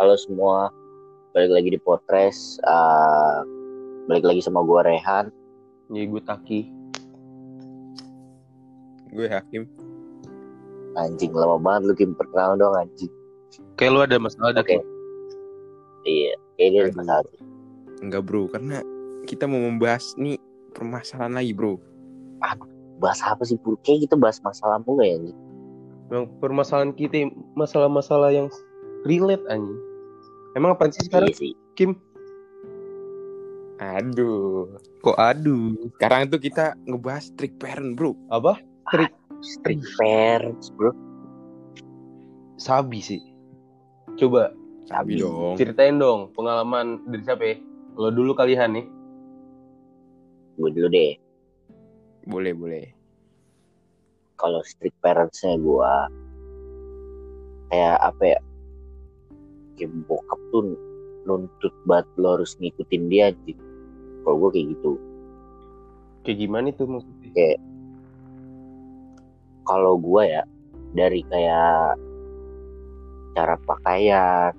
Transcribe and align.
Halo 0.00 0.16
semua, 0.16 0.72
balik 1.36 1.52
lagi 1.52 1.68
di 1.76 1.80
Potres. 1.84 2.56
Uh, 2.64 3.44
balik 4.08 4.24
lagi 4.24 4.40
sama 4.40 4.64
gua 4.64 4.80
Rehan. 4.80 5.28
Ya 5.92 6.08
gue 6.08 6.22
Taki. 6.24 6.72
Gue 9.12 9.28
Hakim. 9.28 9.68
Anjing 10.96 11.36
lama 11.36 11.60
banget 11.60 11.82
lu 11.84 11.92
Kim 12.00 12.10
perkenalan 12.16 12.56
dong 12.56 12.80
anjing. 12.80 13.12
Kayak 13.76 13.92
lu 13.92 14.00
ada 14.00 14.16
masalah 14.16 14.56
ada 14.56 14.64
Oke. 14.64 14.80
Kim. 14.80 14.82
Iya, 16.08 16.32
kayaknya 16.56 16.80
ada 16.80 16.88
Aduh. 16.88 16.96
masalah. 16.96 17.32
Enggak 18.00 18.22
bro, 18.24 18.42
karena 18.48 18.80
kita 19.28 19.44
mau 19.44 19.60
membahas 19.68 20.16
nih 20.16 20.40
permasalahan 20.72 21.44
lagi 21.44 21.52
bro. 21.52 21.76
Bahas 23.04 23.20
apa 23.20 23.44
sih 23.44 23.60
Pur? 23.60 23.76
Kayak 23.84 24.08
kita 24.08 24.16
bahas 24.16 24.40
masalah 24.40 24.80
mulu 24.80 25.04
ya 25.04 25.20
anjing. 25.20 25.36
Yang 26.08 26.24
permasalahan 26.40 26.96
kita 26.96 27.28
masalah-masalah 27.52 28.32
yang 28.32 28.48
relate 29.04 29.44
anjing. 29.52 29.89
Emang 30.58 30.74
apa 30.74 30.90
sih 30.90 31.06
sekarang 31.06 31.30
sih. 31.30 31.54
Kim? 31.78 31.94
Aduh. 33.80 34.76
Kok 35.00 35.16
aduh. 35.16 35.72
Sekarang 35.96 36.28
tuh 36.28 36.40
kita 36.42 36.76
ngebahas 36.84 37.32
trick 37.38 37.56
parent 37.56 37.96
bro. 37.96 38.12
Apa? 38.28 38.60
Street 39.40 39.80
parents, 39.96 40.68
bro. 40.76 40.92
Sabi 42.60 43.00
sih. 43.00 43.22
Coba 44.20 44.52
Sabi 44.84 45.16
dong. 45.16 45.56
ceritain 45.56 45.96
dong 45.96 46.28
pengalaman 46.36 47.00
dari 47.08 47.22
siapa 47.24 47.44
ya? 47.46 47.56
Lo 47.96 48.12
dulu 48.12 48.36
kalian 48.36 48.76
nih. 48.76 48.86
Gue 50.60 50.70
dulu 50.76 50.88
deh. 50.92 51.16
Boleh 52.28 52.52
boleh. 52.52 52.84
Kalau 54.36 54.60
strict 54.64 54.96
parentsnya 55.00 55.56
gua 55.56 56.08
kayak 57.72 57.96
apa 58.00 58.22
ya? 58.36 58.40
Kayak 59.78 59.90
bokap 60.08 60.40
tuh 60.50 60.74
nuntut 61.28 61.74
banget 61.84 62.06
lo 62.16 62.40
harus 62.40 62.56
ngikutin 62.58 63.02
dia 63.12 63.30
anjing. 63.30 63.60
Kalau 64.24 64.36
gue 64.46 64.50
kayak 64.56 64.66
gitu. 64.76 64.92
Kayak 66.26 66.38
gimana 66.42 66.66
itu 66.72 66.84
maksudnya? 66.84 67.30
Kayak 67.32 67.58
kalau 69.70 69.94
gua 70.02 70.26
ya 70.26 70.42
dari 70.98 71.22
kayak 71.30 71.94
cara 73.38 73.54
pakaian 73.62 74.50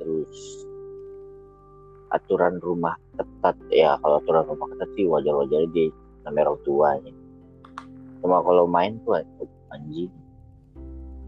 terus 0.00 0.64
aturan 2.08 2.56
rumah 2.64 2.96
ketat 3.20 3.56
ya 3.68 4.00
kalau 4.00 4.16
aturan 4.24 4.48
rumah 4.48 4.72
ketat 4.72 4.88
sih 4.96 5.04
wajar-wajar 5.04 5.68
aja 5.68 5.84
namanya 6.24 6.48
orang 6.48 6.60
tuanya 6.64 7.12
cuma 8.24 8.40
kalau 8.40 8.64
main 8.64 8.96
tuh 9.04 9.20
anjing 9.76 10.08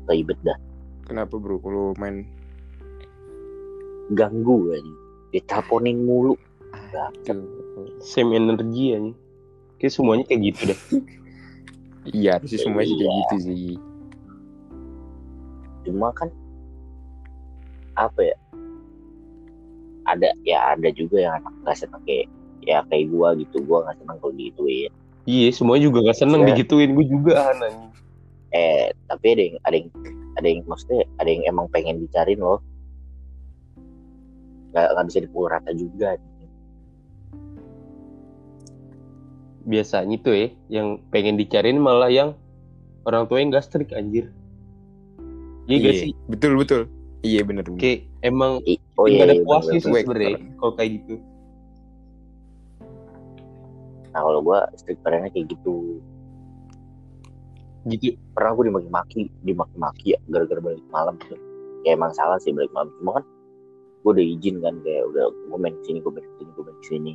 ribet 0.09 0.41
dah 0.41 0.57
Kenapa 1.05 1.43
bro 1.43 1.59
kalau 1.59 1.91
main 1.99 2.23
ganggu 4.11 4.71
anjing 4.71 4.99
diteleponin 5.31 5.99
mulu 6.01 6.35
Aduh. 6.91 7.47
Same 7.99 8.35
energi 8.35 8.93
anjing. 8.93 9.15
Kayak 9.77 9.93
semuanya 9.93 10.25
kayak 10.27 10.41
gitu 10.51 10.61
dah. 10.71 10.81
Iya 12.11 12.41
sih 12.43 12.57
semua 12.57 12.81
sih 12.81 12.97
kayak 12.97 13.13
gitu 13.13 13.35
sih. 13.45 13.77
cuma 15.81 16.09
kan 16.13 16.33
apa 17.93 18.21
ya 18.23 18.37
ada 20.07 20.29
ya 20.43 20.73
ada 20.73 20.89
juga 20.91 21.21
yang 21.21 21.35
anak 21.37 21.53
nggak 21.61 21.77
seneng 21.77 22.03
kayak 22.05 22.27
ya 22.61 22.81
kayak 22.89 23.09
gua 23.09 23.37
gitu 23.37 23.61
gua 23.63 23.85
nggak 23.85 23.97
seneng 23.97 24.17
kalau 24.19 24.35
digituin 24.35 24.93
Iya, 25.29 25.53
semuanya 25.53 25.85
juga 25.85 25.99
gak 26.09 26.17
seneng 26.17 26.41
Ya. 26.43 26.47
digituin. 26.51 26.97
Gue 26.97 27.05
juga 27.05 27.53
anjing. 27.53 27.77
eh 28.51 28.89
tapi 29.07 29.27
ada 29.31 29.43
yang 29.45 29.57
ada 29.63 29.77
yang 29.77 29.89
ada 30.35 30.47
yang 30.49 30.61
maksudnya 30.65 31.01
ada 31.21 31.29
yang 31.29 31.43
emang 31.45 31.67
pengen 31.69 32.01
dicariin 32.01 32.41
loh 32.41 32.59
nggak 34.71 34.87
nggak 34.95 35.07
bisa 35.11 35.19
dipukul 35.25 35.49
rata 35.51 35.71
juga 35.75 36.17
Biasanya 39.61 40.17
tuh 40.25 40.35
ya, 40.35 40.49
yang 40.73 40.99
pengen 41.13 41.37
dicariin 41.37 41.79
malah 41.79 42.09
yang 42.09 42.33
orang 43.05 43.29
tuanya 43.29 43.61
gak 43.61 43.69
strict 43.69 43.93
anjir. 43.93 44.33
Iya 45.69 45.77
gak 45.85 45.95
sih? 46.01 46.13
Betul 46.33 46.57
betul. 46.57 46.89
Iya 47.21 47.45
bener 47.45 47.69
bener. 47.69 47.79
Kayak 47.79 48.09
emang 48.25 48.65
oh 48.97 49.05
nggak 49.09 49.17
iya, 49.21 49.25
ada 49.29 49.37
iya, 49.37 49.45
puasnya 49.45 49.79
bener, 49.81 49.85
sih 49.85 49.93
sebenarnya 50.05 50.37
kalau 50.61 50.73
kayak 50.77 50.91
gitu. 51.01 51.15
nah 54.11 54.27
kalau 54.27 54.41
gua 54.43 54.67
strict 54.75 55.01
parentnya 55.07 55.31
kayak 55.31 55.55
gitu 55.55 56.03
Gitu. 57.89 58.13
pernah 58.37 58.53
gue 58.53 58.69
dimaki-maki 58.69 59.33
dimaki-maki 59.41 60.13
ya 60.13 60.19
gara-gara 60.29 60.61
balik 60.61 60.85
malam 60.93 61.17
gitu 61.25 61.33
ya 61.89 61.97
emang 61.97 62.13
salah 62.13 62.37
sih 62.37 62.53
balik 62.53 62.69
malam 62.77 62.93
cuma 63.01 63.17
kan 63.17 63.25
gue 64.01 64.11
udah 64.17 64.25
izin 64.25 64.57
kan 64.65 64.75
kayak 64.81 65.05
udah 65.13 65.25
gue 65.29 65.59
main 65.61 65.75
ke 65.77 65.83
sini 65.85 65.99
gue 66.01 66.13
main 66.13 66.25
ke 66.25 66.35
sini 66.39 66.51
gue 66.53 66.65
main 66.65 66.79
ke 66.81 66.87
sini 66.89 67.13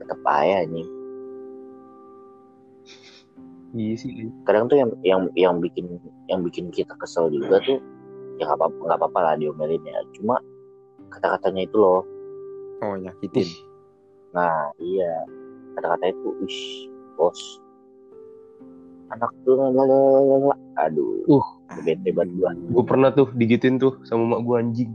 tetep 0.00 0.20
aja 0.24 0.64
nih 0.66 0.88
Iya 3.72 3.94
sih. 3.96 4.28
kadang 4.44 4.68
tuh 4.68 4.76
yang 4.76 4.90
yang 5.00 5.20
yang 5.32 5.54
bikin 5.56 5.96
yang 6.28 6.44
bikin 6.44 6.68
kita 6.68 6.92
kesel 7.00 7.32
juga 7.32 7.56
tuh 7.64 7.80
ya 8.36 8.44
nggak 8.44 8.58
apa 8.60 8.66
nggak 8.68 8.98
apa-apa 9.00 9.18
lah 9.24 9.34
diomelin 9.40 9.80
ya 9.80 9.96
cuma 10.12 10.36
kata-katanya 11.08 11.64
itu 11.64 11.76
loh 11.80 12.04
Oh 12.82 12.98
nyakitin. 12.98 13.46
Nah 14.34 14.74
iya 14.76 15.24
kata-kata 15.78 16.10
itu 16.10 16.28
ish 16.44 16.60
bos 17.16 17.38
anak 19.08 19.30
tuh 19.46 19.54
lalalala. 19.56 20.52
aduh 20.76 21.22
Uh. 21.30 21.46
bete 21.80 22.10
banget 22.12 22.58
gue 22.60 22.84
pernah 22.84 23.08
tuh 23.08 23.30
digituin 23.32 23.80
tuh 23.80 23.96
sama 24.04 24.36
mak 24.36 24.40
gue 24.44 24.56
anjing. 24.58 24.92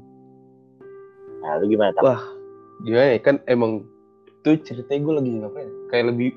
Nah 1.38 1.58
lu 1.58 1.66
gimana 1.68 1.92
tak 1.94 2.03
Wah. 2.03 2.22
Gimana 2.78 3.08
ya? 3.09 3.20
Kan 3.20 3.42
emang 3.46 3.81
tuh 4.42 4.53
ceritanya 4.62 5.00
gue 5.02 5.14
lagi 5.18 5.30
ngapain? 5.34 5.70
Kayak 5.90 6.06
lebih 6.14 6.30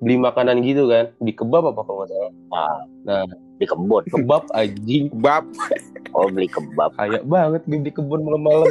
beli 0.00 0.16
makanan 0.16 0.60
gitu 0.60 0.88
kan 0.88 1.12
di 1.18 1.32
kebab 1.32 1.72
apa 1.72 1.80
kalau 1.80 2.04
nggak 2.04 2.10
salah 2.12 2.32
nah, 2.50 2.76
Nah. 3.04 3.24
di 3.56 3.64
kebun 3.64 4.02
kebab 4.04 4.44
anjing 4.52 5.08
Bab. 5.16 5.48
oh 6.12 6.28
beli 6.28 6.44
kebab 6.44 6.92
kayak 6.94 7.24
banget 7.24 7.62
gue 7.64 7.80
di 7.80 7.92
kebun 7.94 8.20
malam-malam 8.20 8.68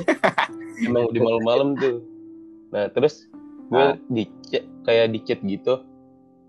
emang 0.84 1.10
di 1.10 1.20
malam-malam 1.20 1.68
tuh 1.80 2.06
nah 2.70 2.86
terus 2.92 3.26
gue 3.72 3.82
Ah. 3.82 3.98
di 4.12 4.30
chat 4.46 4.62
kayak 4.86 5.10
di 5.10 5.20
chat 5.26 5.40
gitu 5.42 5.82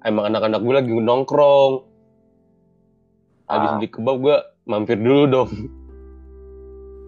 emang 0.03 0.29
anak-anak 0.29 0.61
gue 0.61 0.75
lagi 0.75 0.91
nongkrong 0.93 1.73
habis 3.47 3.69
Ah. 3.71 3.75
beli 3.79 3.89
kebab 3.89 4.17
gue 4.21 4.37
mampir 4.67 4.99
dulu 5.01 5.23
dong 5.25 5.51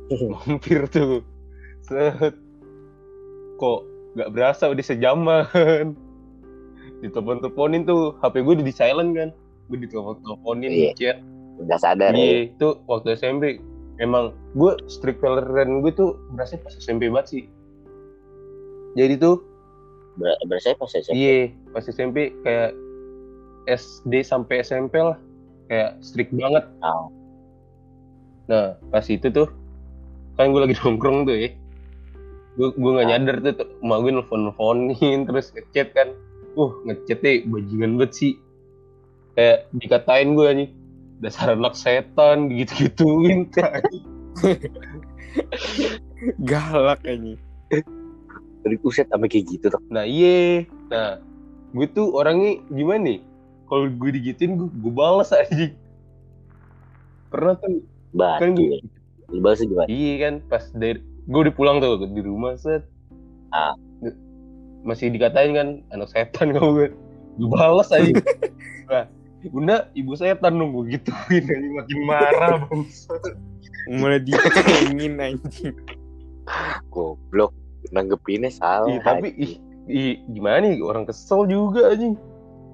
mampir 0.48 0.86
tuh 0.88 1.20
set 1.86 2.34
kok 3.56 3.80
nggak 4.14 4.30
berasa 4.32 4.68
udah 4.68 4.84
sejaman 4.84 5.44
ditelepon-teleponin 7.02 7.84
tuh 7.84 8.16
HP 8.20 8.40
gue 8.40 8.54
udah 8.58 8.66
di 8.66 8.74
silent 8.74 9.12
kan 9.12 9.28
gue 9.68 9.78
ditelepon-teleponin 9.80 10.70
Iya. 10.70 10.90
di 10.92 10.96
chat 10.96 11.16
udah 11.56 11.78
sadar 11.78 12.12
ya 12.12 12.20
Iya, 12.20 12.36
itu 12.50 12.68
waktu 12.84 13.14
SMP 13.14 13.60
emang 13.96 14.32
gue 14.52 14.76
strict 14.86 15.20
parent 15.20 15.46
gue 15.80 15.92
tuh 15.92 16.20
berasa 16.32 16.60
pas 16.60 16.68
SMP 16.70 17.08
banget 17.08 17.26
sih. 17.32 17.44
Jadi 18.92 19.16
tuh 19.16 19.40
Ber- 20.16 20.36
berasa 20.46 20.72
pas 20.72 20.88
SMP 20.88 21.16
iya 21.16 21.36
pas 21.70 21.84
SMP 21.84 22.32
kayak 22.40 22.76
SD 23.66 24.20
sampai 24.20 24.60
SMP 24.60 25.00
lah 25.00 25.16
kayak 25.66 25.96
strict 26.00 26.32
banget. 26.32 26.64
Oh. 26.80 27.08
Nah 28.46 28.76
pas 28.88 29.04
itu 29.04 29.28
tuh 29.28 29.48
kan 30.36 30.52
gue 30.52 30.60
lagi 30.60 30.76
nongkrong 30.80 31.24
tuh 31.24 31.36
ya. 31.36 31.48
Gue 32.56 32.72
gue 32.72 32.90
nggak 32.96 33.06
Ah. 33.06 33.10
nyadar 33.14 33.36
tuh, 33.44 33.52
tuh 33.54 33.68
emak 33.84 33.98
gue 34.00 34.12
nelfon 34.16 34.40
nelfonin 34.48 35.18
terus 35.28 35.52
ngechat 35.52 35.92
kan. 35.92 36.08
Uh 36.56 36.72
ngechat 36.88 37.20
deh 37.20 37.44
bajingan 37.44 38.00
banget 38.00 38.12
sih. 38.16 38.32
Kayak 39.36 39.68
dikatain 39.76 40.32
gue 40.32 40.48
nih 40.48 40.68
dasar 41.20 41.52
anak 41.52 41.76
setan 41.76 42.48
gitu-gituin 42.48 43.48
Galak 46.42 47.04
ini. 47.04 47.36
dari 48.66 48.82
uset 48.82 49.06
sampai 49.06 49.30
kayak 49.30 49.46
gitu 49.46 49.70
tuh 49.70 49.78
Nah 49.94 50.02
iya, 50.02 50.66
nah 50.90 51.22
gue 51.70 51.86
tuh 51.86 52.10
orangnya 52.10 52.58
gimana 52.66 53.14
nih? 53.14 53.18
Kalau 53.70 53.86
gue 53.86 54.10
digituin 54.10 54.58
gue, 54.58 54.66
gue 54.66 54.90
balas 54.90 55.30
aja. 55.30 55.70
Pernah 57.30 57.54
tuh, 57.62 57.78
batu 58.10 58.42
kan 58.42 58.50
gue, 58.58 58.78
lu 59.30 59.38
balas 59.38 59.58
gimana 59.60 59.86
iya 59.86 60.12
kan 60.18 60.34
pas 60.46 60.66
dari 60.72 60.98
gue 61.26 61.40
udah 61.46 61.54
pulang 61.54 61.76
tuh 61.82 62.06
di 62.06 62.22
rumah 62.22 62.54
set. 62.54 62.86
Ah. 63.50 63.74
Masih 64.86 65.10
dikatain 65.10 65.52
kan 65.54 65.68
anak 65.90 66.08
setan 66.14 66.54
kamu 66.54 66.70
gue. 66.70 66.88
Gue 67.42 67.48
balas 67.50 67.90
aja. 67.90 68.14
nah, 68.90 69.04
Bunda, 69.46 69.90
ibu 69.94 70.14
setan 70.14 70.58
dong 70.58 70.74
gue 70.74 70.98
gituin 70.98 71.44
aja 71.46 71.68
makin 71.82 71.98
marah 72.06 72.50
bangsa. 72.66 73.14
Mulai 73.90 74.22
dicengin 74.22 75.18
anjing. 75.22 75.76
goblok 76.94 77.50
nanggepinnya 77.90 78.54
salah 78.54 78.86
Iya, 78.86 79.02
tapi 79.02 79.34
ih, 79.34 79.58
ih, 79.90 80.22
gimana 80.30 80.62
nih 80.62 80.78
orang 80.78 81.06
kesel 81.06 81.46
juga 81.50 81.90
anjing. 81.94 82.14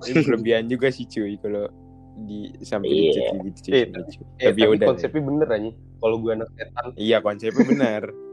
Ini 0.02 0.20
kelebihan 0.28 0.64
juga 0.68 0.92
sih 0.92 1.08
cuy 1.08 1.40
kalau 1.40 1.72
di 2.28 2.52
sampai 2.60 2.88
dicet 2.92 3.32
gitu 3.32 3.58
cuy. 3.64 3.72
Eh, 3.72 3.84
lucu. 3.88 4.20
Eh, 4.40 4.52
Tapi 4.52 4.60
ya 4.60 4.66
tapi 4.68 4.76
udah. 4.76 4.86
konsepnya 4.92 5.22
bener 5.24 5.48
aja. 5.48 5.70
Kalau 5.72 6.16
gue 6.20 6.32
anak 6.36 6.48
setan. 6.56 6.86
Iya 7.00 7.16
konsepnya 7.24 7.64
benar. 7.64 8.02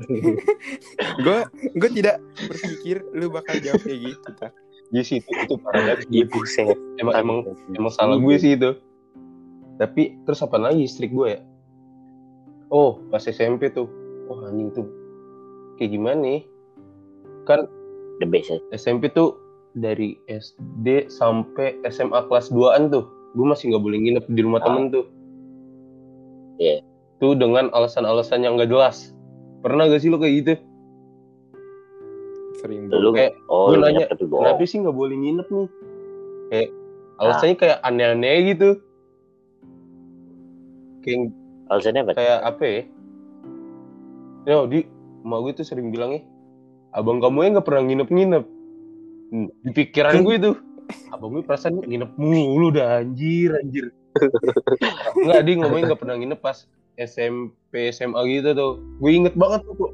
gue 1.24 1.38
gue 1.76 1.90
tidak 1.92 2.16
berpikir 2.48 3.04
lu 3.12 3.28
bakal 3.28 3.56
jawab 3.60 3.80
kayak 3.84 4.00
gitu 4.12 4.28
tak. 4.38 4.52
Iya 4.92 5.02
sih 5.04 5.16
itu, 5.24 5.30
itu 5.30 5.54
parah 5.60 5.96
banget. 5.96 6.08
Iya 6.12 6.24
buset. 6.28 6.76
Emang 7.00 7.14
emang 7.16 7.38
emang 7.72 7.92
salah 7.92 8.20
gue 8.20 8.34
sih 8.36 8.56
itu. 8.56 8.76
Tapi 9.80 10.16
terus 10.28 10.44
apa 10.44 10.60
lagi 10.60 10.84
strik 10.84 11.12
gue 11.12 11.38
ya? 11.38 11.40
Oh 12.68 13.00
pas 13.08 13.24
SMP 13.24 13.72
tuh. 13.72 13.88
Oh 14.28 14.44
anjing 14.44 14.68
tuh. 14.72 14.84
Kayak 15.80 15.96
gimana 15.96 16.18
nih? 16.20 16.40
Kan 17.48 17.66
The 18.20 18.28
best 18.28 18.52
ya. 18.52 18.58
SMP 18.76 19.08
tuh 19.10 19.34
dari 19.72 20.20
SD 20.28 21.08
sampai 21.08 21.80
SMA 21.88 22.28
kelas 22.28 22.52
2an 22.52 22.92
tuh. 22.92 23.08
Gue 23.32 23.48
masih 23.48 23.72
nggak 23.72 23.82
boleh 23.82 23.98
nginep 23.98 24.24
di 24.28 24.40
rumah 24.44 24.60
Ah. 24.60 24.68
temen 24.68 24.92
tuh. 24.92 25.04
Iya. 26.60 26.84
Tuh 27.16 27.32
dengan 27.32 27.72
alasan-alasan 27.72 28.44
yang 28.44 28.60
gak 28.60 28.68
jelas. 28.68 29.16
Pernah 29.62 29.86
gak 29.88 30.02
sih 30.02 30.10
lo 30.10 30.18
kayak 30.18 30.34
gitu? 30.42 30.54
Sering 32.58 32.90
Lu 32.90 33.14
Kayak 33.14 33.38
oh 33.46 33.74
lu 33.74 33.82
nanya. 33.82 34.10
Kenapa 34.10 34.62
sih 34.66 34.82
nggak 34.82 34.94
boleh 34.94 35.16
nginep 35.18 35.48
nih? 35.48 35.68
Kayak 36.50 36.68
alasannya 37.22 37.56
kayak 37.56 37.78
aneh-aneh 37.86 38.36
gitu. 38.54 38.70
Kayak 41.02 41.34
Alasannya 41.72 42.02
apa? 42.04 42.12
kayak 42.12 42.38
apa 42.44 42.62
ya? 42.62 42.82
Ya, 44.42 44.56
di 44.66 44.84
emak 45.22 45.38
gue 45.46 45.52
tuh 45.62 45.66
sering 45.66 45.94
bilang 45.94 46.18
ya, 46.18 46.20
abang 46.92 47.22
kamu 47.22 47.46
ya 47.46 47.48
nggak 47.56 47.66
pernah 47.66 47.82
nginep-nginep. 47.86 48.44
Hmm, 49.32 49.48
Di 49.64 49.70
pikiran 49.70 50.26
gue 50.26 50.36
tuh, 50.36 50.54
abang 51.14 51.32
gue 51.32 51.46
perasaan 51.46 51.80
nginep 51.80 52.18
mulu 52.18 52.74
dah 52.74 53.00
anjir, 53.00 53.54
anjir. 53.56 53.94
Enggak, 55.16 55.40
dia 55.46 55.54
ngomongnya 55.56 55.84
nggak 55.94 56.00
pernah 56.02 56.16
nginep 56.20 56.40
pas 56.42 56.68
SMP, 57.00 57.88
SMA 57.94 58.20
gitu 58.28 58.52
tuh. 58.52 58.72
Gue 59.00 59.16
inget 59.16 59.34
banget 59.36 59.64
tuh, 59.64 59.74
kok. 59.76 59.92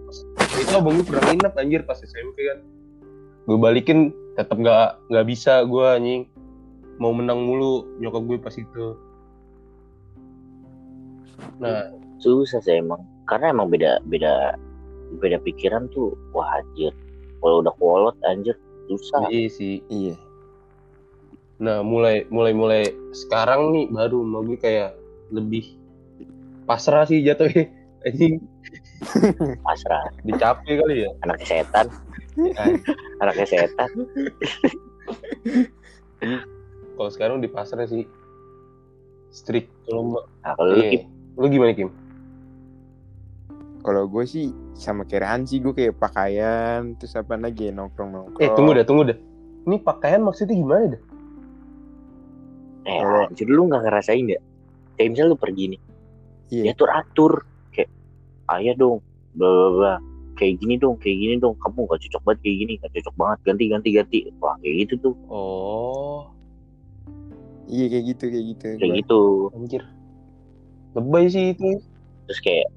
itu 0.58 0.74
abang 0.74 0.98
gue 0.98 1.06
pernah 1.06 1.22
nginep 1.30 1.54
anjir 1.54 1.80
pas 1.86 1.98
SMP 2.02 2.50
kan. 2.50 2.58
Gue 3.46 3.58
balikin 3.58 4.10
tetap 4.34 4.58
nggak 4.58 4.98
nggak 5.06 5.26
bisa 5.30 5.62
gue 5.62 5.86
anjing. 5.86 6.22
Mau 6.98 7.14
menang 7.14 7.46
mulu 7.46 7.86
nyokap 8.02 8.22
gue 8.26 8.38
pas 8.42 8.54
itu. 8.58 8.86
Nah, 11.62 11.94
Susah 12.18 12.58
sih 12.58 12.82
emang. 12.82 13.06
Karena 13.30 13.54
emang 13.54 13.70
beda 13.70 14.02
beda 14.10 14.58
beda 15.22 15.38
pikiran 15.46 15.86
tuh. 15.94 16.18
Wah 16.34 16.58
anjir. 16.58 16.90
Kalau 17.38 17.62
udah 17.62 17.74
kolot 17.78 18.16
anjir 18.26 18.58
susah. 18.90 19.30
iya 19.30 19.46
sih. 19.46 19.78
Iya. 19.86 20.18
Nah, 21.62 21.82
mulai 21.86 22.26
mulai 22.30 22.54
mulai 22.54 22.82
sekarang 23.14 23.70
nih 23.70 23.86
baru 23.90 24.22
mau 24.26 24.42
gue 24.42 24.58
kayak 24.58 24.98
lebih 25.30 25.77
pasrah 26.68 27.02
sih 27.02 27.24
jatuhnya. 27.24 27.64
Anjing 28.06 28.38
Pasrah. 29.58 30.06
dicapai 30.22 30.76
kali 30.76 31.02
ya. 31.02 31.10
Anaknya 31.20 31.46
setan. 31.48 31.86
Anaknya 33.18 33.46
setan. 33.48 33.90
Kalau 36.94 37.10
sekarang 37.10 37.38
di 37.38 37.48
pasrah 37.48 37.86
sih 37.86 38.04
strict. 39.30 39.70
Kalau 39.82 40.22
Nah, 40.38 40.54
kalau 40.54 40.74
lu 40.74 40.80
iya. 40.80 40.90
Kim, 40.92 41.02
lu 41.34 41.46
gimana 41.48 41.72
Kim? 41.72 41.90
Kalau 43.80 44.04
gue 44.04 44.24
sih 44.24 44.46
sama 44.74 45.02
kayak 45.02 45.22
Rehan 45.24 45.42
sih 45.42 45.58
gue 45.58 45.72
kayak 45.72 45.96
pakaian 45.96 46.92
terus 46.94 47.14
apa 47.14 47.34
lagi 47.34 47.70
nongkrong 47.70 48.10
nongkrong. 48.10 48.38
Eh 48.38 48.50
tunggu 48.52 48.74
dah, 48.74 48.84
tunggu 48.84 49.02
dah. 49.06 49.18
Ini 49.64 49.76
pakaian 49.80 50.20
maksudnya 50.20 50.54
gimana 50.54 50.84
dah? 50.92 51.02
eh 52.84 52.98
Kalau- 52.98 53.26
anjir 53.26 53.46
lu 53.46 53.62
gak 53.66 53.82
ngerasain 53.82 54.26
ya? 54.26 54.40
Kayak 54.94 55.08
misalnya 55.12 55.30
lu 55.30 55.38
pergi 55.38 55.64
nih, 55.70 55.80
Iya. 56.48 56.72
diatur 56.72 56.88
atur 56.92 57.32
kayak 57.72 57.90
ayah 58.56 58.74
dong, 58.74 58.98
bla 59.36 59.48
bla 59.48 59.68
bla. 59.72 59.94
Kayak 60.38 60.62
gini 60.62 60.78
dong, 60.78 60.94
kayak 61.02 61.18
gini 61.18 61.34
dong. 61.36 61.58
Kamu 61.58 61.84
gak 61.90 61.98
cocok 62.06 62.22
banget 62.24 62.38
kayak 62.46 62.56
gini, 62.62 62.72
gak 62.78 62.92
cocok 62.94 63.14
banget. 63.18 63.38
Ganti 63.42 63.64
ganti 63.68 63.88
ganti. 63.90 64.18
Wah 64.38 64.54
kayak 64.62 64.74
gitu 64.86 64.94
tuh, 65.02 65.14
Oh, 65.28 66.30
Iya 67.68 67.84
kayak 67.92 68.04
gitu 68.16 68.24
kayak 68.32 68.46
gitu. 68.56 68.66
kayak 68.78 68.80
Gua- 68.80 68.98
gitu. 69.02 69.20
anjir. 69.52 69.82
Lebay 70.96 71.24
sih 71.28 71.44
itu. 71.52 71.68
Terus 72.24 72.40
kayak 72.40 72.68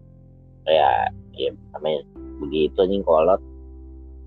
kayak 0.68 1.15
ya 1.38 1.50
namanya 1.71 2.01
begitu 2.44 2.75
anjing 2.81 3.06
kolot. 3.07 3.39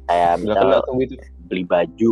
Kayak 0.09 0.41
misal 0.41 0.81
tuh 0.85 0.95
gitu. 1.05 1.15
beli 1.49 1.65
baju, 1.69 2.11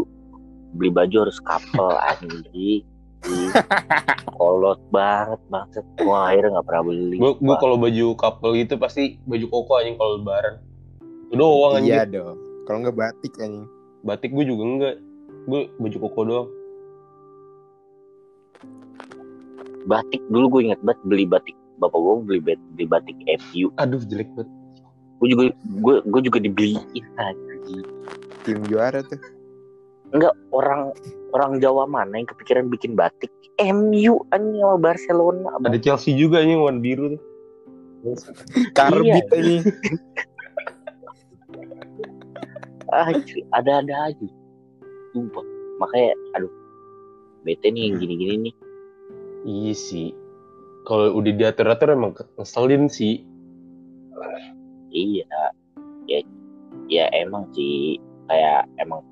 beli 0.76 0.90
baju 0.92 1.16
harus 1.24 1.38
couple 1.40 1.96
anjing. 1.96 2.84
Ih, 3.22 3.50
kolot 4.38 4.80
banget 4.90 5.40
banget. 5.46 5.84
Wah 6.02 6.32
akhirnya 6.32 6.58
gak 6.58 6.66
pernah 6.66 6.82
beli. 6.90 7.16
Gue 7.18 7.32
gue 7.38 7.54
Wah, 7.54 7.60
kalau 7.60 7.76
baju 7.78 8.06
couple 8.18 8.50
gitu 8.58 8.74
pasti 8.78 9.22
baju 9.26 9.46
koko 9.46 9.72
anjing 9.78 9.96
kalau 9.98 10.18
lebaran. 10.18 10.54
Itu 11.30 11.34
doang 11.38 11.72
anjing. 11.78 11.94
Iya 11.94 12.02
dong. 12.10 12.36
Kalau 12.66 12.78
nggak 12.82 12.96
batik 12.98 13.32
anjing. 13.38 13.66
Batik 14.02 14.30
gue 14.34 14.44
juga 14.46 14.62
enggak. 14.66 14.96
Gue 15.46 15.60
baju 15.78 15.96
koko 16.08 16.20
doang. 16.26 16.48
batik 19.86 20.22
dulu 20.30 20.58
gue 20.58 20.70
ingat 20.70 20.80
banget 20.86 21.00
beli 21.06 21.24
batik 21.26 21.56
bapak 21.82 21.98
gue 21.98 22.14
beli, 22.22 22.40
beli 22.46 22.86
batik 22.86 23.16
FU 23.42 23.74
Aduh 23.82 24.02
jelek 24.06 24.30
banget. 24.38 24.50
gue 25.22 25.28
juga 25.30 25.42
gue 25.54 25.94
gue 26.06 26.20
juga 26.26 26.38
dibeliin 26.42 27.04
anjing 27.18 27.86
Tim 28.42 28.58
juara 28.66 29.06
tuh. 29.06 29.22
Enggak 30.12 30.34
orang 30.52 30.92
orang 31.32 31.58
Jawa 31.58 31.88
mana 31.88 32.12
yang 32.14 32.28
kepikiran 32.28 32.68
bikin 32.68 32.92
batik 32.94 33.32
MU 33.58 34.20
anjing 34.30 34.60
sama 34.60 34.78
Barcelona 34.78 35.48
Ada 35.60 35.78
Chelsea 35.78 36.12
juga 36.14 36.40
anjing 36.40 36.60
warna 36.60 36.80
biru 36.80 37.16
tuh. 37.16 37.22
Karbit 38.78 39.24
Iya. 39.30 39.36
anjing. 39.36 39.62
Anjir, 42.92 43.40
ada-ada 43.56 44.12
aja 44.12 44.28
sumpah 45.12 45.44
makanya 45.80 46.12
aduh 46.36 46.52
bete 47.40 47.68
nih 47.68 47.88
yang 47.88 47.96
gini-gini 47.98 48.36
nih 48.48 48.54
Iya 49.42 49.74
sih. 49.74 50.14
Kalau 50.86 51.18
udah 51.18 51.34
diatur-atur 51.34 51.90
emang 51.90 52.14
ngeselin 52.38 52.86
sih. 52.86 53.26
iya 54.94 55.26
ya 56.06 56.22
ya 56.86 57.10
emang 57.10 57.50
sih 57.50 57.98
kayak 58.30 58.70
emang 58.78 59.02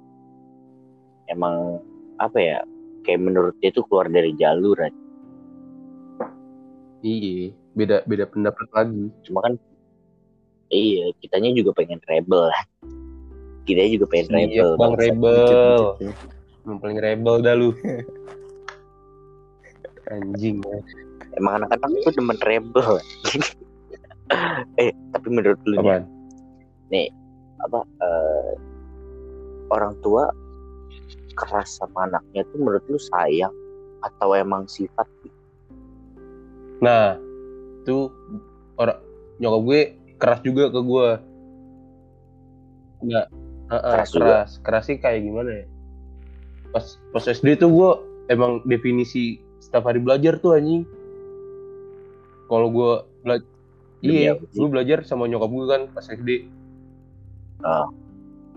emang 1.31 1.79
apa 2.21 2.39
ya 2.39 2.59
kayak 3.07 3.21
menurut 3.23 3.55
dia 3.63 3.73
tuh 3.73 3.87
keluar 3.89 4.11
dari 4.11 4.35
jalur 4.37 4.77
aja. 4.77 5.01
Iya. 7.01 7.55
Beda 7.73 8.03
beda 8.05 8.27
pendapat 8.29 8.67
lagi. 8.75 9.09
cuma 9.25 9.41
kan 9.47 9.55
iya 10.75 11.15
kitanya 11.23 11.55
juga 11.55 11.71
pengen 11.75 12.03
rebel 12.11 12.51
lah 12.51 12.61
kita 13.65 13.87
juga 13.87 14.07
pengen 14.11 14.27
Iya, 14.35 14.43
rebel 14.43 14.71
Bang. 14.77 14.93
Rebel. 14.99 15.83
Ya. 16.03 16.13
Yang 16.67 16.79
paling 16.83 16.99
rebel 16.99 17.35
dah 17.43 17.55
lu. 17.55 17.71
Anjing. 20.11 20.59
emang 21.39 21.63
anak-anak 21.63 21.87
tuh 22.03 22.11
demen 22.19 22.35
rebel 22.43 22.99
eh 24.83 24.91
tapi 25.15 25.29
menurut 25.31 25.63
lu 25.63 25.79
nih, 26.91 27.07
Apaan? 27.63 27.63
apa 27.63 27.81
eh, 27.87 28.53
orang 29.71 29.95
tua 30.03 30.27
keras 31.35 31.79
sama 31.79 32.11
anaknya 32.11 32.43
tuh 32.51 32.59
menurut 32.59 32.85
lu 32.91 32.99
sayang 32.99 33.55
atau 34.01 34.33
emang 34.33 34.65
sifat 34.67 35.07
Nah, 36.81 37.21
itu 37.85 38.09
orang 38.81 38.99
nyokap 39.37 39.61
gue 39.69 39.81
keras 40.17 40.41
juga 40.41 40.73
ke 40.73 40.81
gue. 40.81 41.09
Enggak, 43.05 43.27
Heeh, 43.71 43.93
Keras 43.95 44.11
keras, 44.11 44.51
juga? 44.59 44.65
keras, 44.67 44.85
sih 44.89 44.97
kayak 44.99 45.21
gimana 45.23 45.51
ya? 45.63 45.65
Pas 46.75 46.85
pas 47.15 47.25
SD 47.25 47.61
tuh 47.61 47.71
gue 47.71 47.91
emang 48.33 48.65
definisi 48.67 49.39
setiap 49.63 49.87
hari 49.87 50.01
belajar 50.03 50.41
tuh 50.43 50.57
anjing. 50.59 50.83
Kalau 52.51 52.67
gue 52.73 52.93
belajar, 53.23 53.47
iya, 54.03 54.35
gue 54.35 54.69
belajar 54.69 55.07
sama 55.07 55.31
nyokap 55.31 55.51
gue 55.53 55.67
kan 55.71 55.83
pas 55.95 56.05
SD. 56.09 56.49
Ah. 57.63 57.87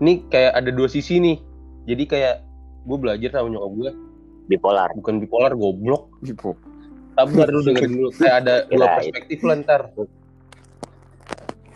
Ini 0.02 0.26
kayak 0.32 0.52
ada 0.58 0.70
dua 0.74 0.90
sisi 0.90 1.20
nih. 1.22 1.38
Jadi 1.86 2.04
kayak 2.08 2.36
gue 2.84 2.96
belajar 3.00 3.28
sama 3.32 3.48
nyokap 3.48 3.72
gue, 3.80 3.90
bipolar 4.48 4.88
bukan 4.94 5.20
bipolar 5.20 5.52
goblok. 5.56 6.12
Bipo. 6.20 6.52
Sabar 7.14 7.46
lu 7.48 7.62
dengerin 7.62 7.92
dulu. 7.94 8.10
Kayak 8.14 8.34
ada 8.44 8.54
dua 8.70 8.86
perspektif 9.00 9.38
lah 9.46 9.56
ntar. 9.62 9.82
Gue 9.94 10.06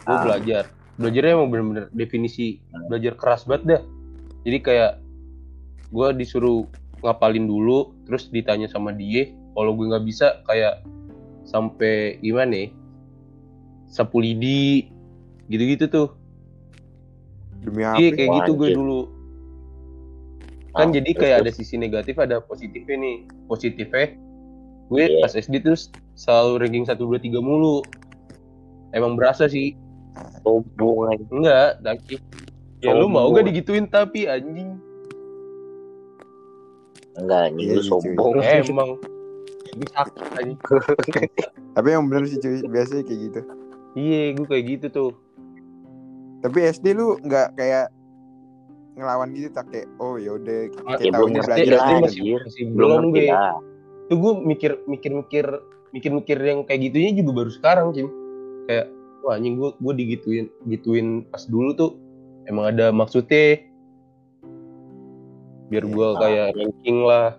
Ah. 0.08 0.24
belajar. 0.24 0.64
Belajarnya 0.98 1.32
emang 1.36 1.48
bener-bener 1.52 1.84
definisi 1.92 2.58
belajar 2.88 3.12
keras 3.14 3.44
banget 3.44 3.62
dah. 3.76 3.82
Jadi 4.48 4.58
kayak 4.64 4.92
gue 5.92 6.08
disuruh 6.16 6.64
ngapalin 7.04 7.46
dulu, 7.46 7.92
terus 8.08 8.32
ditanya 8.32 8.66
sama 8.66 8.90
dia. 8.90 9.30
Kalau 9.54 9.76
gue 9.76 9.86
nggak 9.86 10.04
bisa 10.08 10.42
kayak 10.48 10.82
sampai 11.46 12.18
gimana 12.18 12.66
ya? 12.66 12.68
Sapu 13.88 14.20
lidi, 14.20 14.90
gitu-gitu 15.48 15.86
tuh. 15.88 16.08
Demi 17.62 17.84
Iya 17.84 18.10
kayak 18.16 18.30
gitu 18.42 18.50
gue 18.58 18.68
dulu. 18.74 19.00
Kan 20.78 20.88
Ah, 20.88 20.94
jadi 20.94 21.10
terus, 21.10 21.20
kayak 21.20 21.36
terus. 21.36 21.44
ada 21.44 21.52
sisi 21.52 21.74
negatif 21.74 22.14
ada 22.16 22.38
positifnya 22.38 22.96
nih. 22.96 23.16
Positifnya 23.44 24.06
gue 24.88 25.04
Iya. 25.04 25.20
pas 25.20 25.34
SD 25.34 25.60
terus 25.60 25.90
selalu 26.14 26.64
ranking 26.64 26.86
1, 26.86 26.96
2, 26.96 27.18
3 27.18 27.38
mulu. 27.38 27.82
Emang 28.90 29.14
berasa 29.14 29.44
sih. 29.44 29.74
Sombong 30.40 31.12
aja 31.12 31.24
enggak 31.28 31.70
tapi 31.80 32.14
ya 32.80 32.90
lu 32.90 33.06
mau 33.06 33.28
gak 33.30 33.46
digituin 33.46 33.86
tapi 33.86 34.24
anjing? 34.24 34.78
Enggak 37.16 37.50
anjing 37.50 37.66
Iya, 37.68 37.74
lu 37.74 37.82
iya, 37.82 37.88
sombong. 37.88 38.32
Emang. 38.64 38.90
Bisa 39.76 40.00
anjing. 40.34 40.58
Tapi 41.76 41.88
yang 41.88 42.10
bener 42.10 42.26
sih 42.26 42.38
cuy, 42.38 42.58
biasanya 42.64 43.02
kayak 43.04 43.20
gitu. 43.30 43.40
iya 43.94 44.30
gue 44.32 44.46
kayak 44.46 44.64
gitu 44.68 44.86
tuh. 44.88 45.10
Tapi 46.40 46.58
SD 46.64 46.94
lu 46.94 47.18
nggak 47.20 47.54
kayak 47.54 47.90
ngelawan 48.98 49.28
gitu 49.32 49.48
tak 49.50 49.66
kayak 49.70 49.86
oh 49.98 50.18
yaudah 50.18 50.68
Ah, 50.84 50.98
kayak 50.98 51.06
ya 51.06 51.10
belum 51.14 51.30
tahunya 51.30 51.38
ngerti 51.38 51.48
SD, 51.48 51.68
belajar 51.70 51.78
aja. 51.78 51.94
masih, 52.02 52.20
anjir. 52.20 52.40
masih 52.44 52.64
belum 52.74 52.90
gue 53.14 53.26
tuh 54.08 54.16
gue 54.18 54.32
mikir 54.42 54.70
mikir 54.84 55.12
mikir 55.14 55.46
mikir 55.88 56.10
mikir 56.12 56.38
yang 56.40 56.60
kayak 56.66 56.80
gitunya 56.84 57.10
juga 57.14 57.30
baru 57.32 57.50
sekarang 57.54 57.86
Kim. 57.94 58.08
Kayak 58.66 58.86
wah 59.22 59.38
anjing 59.38 59.54
gue 59.56 59.70
gue 59.72 59.92
digituin 59.94 60.46
gituin 60.66 61.06
pas 61.30 61.42
dulu 61.46 61.70
tuh 61.72 61.90
emang 62.44 62.74
ada 62.74 62.90
maksudnya. 62.90 63.62
Biar 65.68 65.84
gue 65.84 66.06
Ah, 66.06 66.16
kayak 66.18 66.46
ranking 66.56 66.98
lah. 67.04 67.36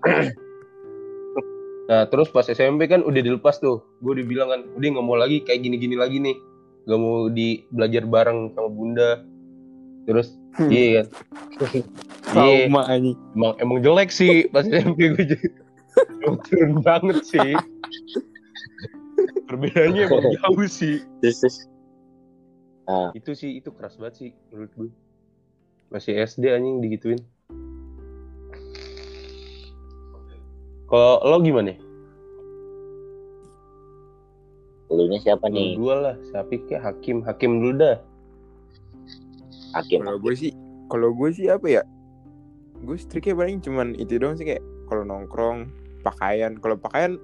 Nah 1.89 2.05
terus 2.05 2.29
pas 2.29 2.45
SMP 2.45 2.85
kan 2.85 3.01
udah 3.01 3.17
dilepas 3.17 3.57
tuh. 3.57 3.81
Gue 3.99 4.15
udah 4.15 4.25
bilang 4.25 4.47
kan 4.47 4.61
udah 4.77 4.87
nggak 4.93 5.05
mau 5.05 5.17
lagi 5.17 5.41
kayak 5.41 5.65
gini-gini 5.65 5.97
lagi 5.97 6.21
nih. 6.21 6.37
Nggak 6.85 6.99
mau 7.01 7.27
di 7.27 7.65
belajar 7.73 8.05
bareng 8.05 8.53
sama 8.53 8.69
bunda. 8.69 9.25
Terus 10.05 10.37
iya 10.69 11.03
kan? 11.03 11.07
Iya. 12.29 12.69
Emang 12.69 12.85
emang 13.57 13.77
jelek 13.81 14.13
sih 14.13 14.45
pas 14.53 14.61
SMP 14.69 15.17
gue 15.17 15.25
turun 16.45 16.77
banget 16.85 17.25
sih. 17.25 17.57
Perbedaannya 19.49 20.05
emang 20.05 20.29
jauh 20.37 20.65
sih. 20.69 21.01
Terus 21.25 21.41
terus. 21.41 21.57
Itu 23.17 23.33
sih 23.33 23.57
itu 23.57 23.73
keras 23.73 23.97
banget 23.97 24.13
sih 24.21 24.29
menurut 24.53 24.71
gue 24.77 24.89
masih 25.89 26.21
SD 26.21 26.53
anjing 26.53 26.85
digituin. 26.85 27.17
Kalau 30.85 31.17
lo 31.25 31.41
gimana? 31.41 31.73
Elunya 34.89 35.17
siapa 35.21 35.49
Lu 35.49 35.53
nih? 35.57 35.69
dua 35.81 35.93
lah 35.97 36.15
siapa 36.29 36.61
kayak 36.69 36.81
hakim. 36.85 37.25
Hakim 37.25 37.61
dulu 37.61 37.73
dah 37.77 37.97
Hakim. 39.73 40.01
Kalau 40.05 40.17
gue 40.17 40.33
sih, 40.33 40.51
kalau 40.89 41.09
gue 41.13 41.29
sih 41.33 41.47
apa 41.49 41.67
ya? 41.69 41.83
Gue 42.81 42.95
striknya 42.95 43.35
paling 43.35 43.59
cuman 43.59 43.93
itu 43.99 44.17
doang 44.17 44.39
sih 44.39 44.47
kayak 44.47 44.63
kalau 44.87 45.03
nongkrong, 45.05 45.69
pakaian. 46.01 46.57
Kalau 46.57 46.75
pakaian 46.79 47.19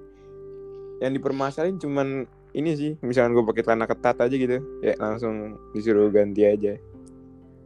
yang 1.00 1.12
dipermasalahin 1.16 1.80
cuman 1.80 2.24
ini 2.56 2.72
sih, 2.72 2.92
misalkan 3.04 3.36
gue 3.36 3.44
pakai 3.44 3.62
celana 3.68 3.84
ketat 3.84 4.16
aja 4.16 4.32
gitu, 4.32 4.60
ya 4.80 4.96
langsung 4.96 5.60
disuruh 5.76 6.08
ganti 6.08 6.46
aja. 6.48 6.76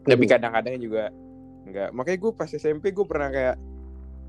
Tapi 0.02 0.24
kadang-kadang 0.26 0.80
juga 0.82 1.14
enggak. 1.68 1.94
Makanya 1.94 2.18
gue 2.18 2.32
pas 2.34 2.50
SMP 2.50 2.90
gue 2.90 3.06
pernah 3.06 3.30
kayak 3.30 3.56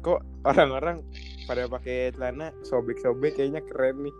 kok 0.01 0.21
orang-orang 0.45 1.01
pada 1.49 1.65
pakai 1.65 2.13
celana 2.13 2.53
sobek-sobek 2.65 3.37
kayaknya 3.37 3.61
keren 3.65 4.05
nih. 4.05 4.15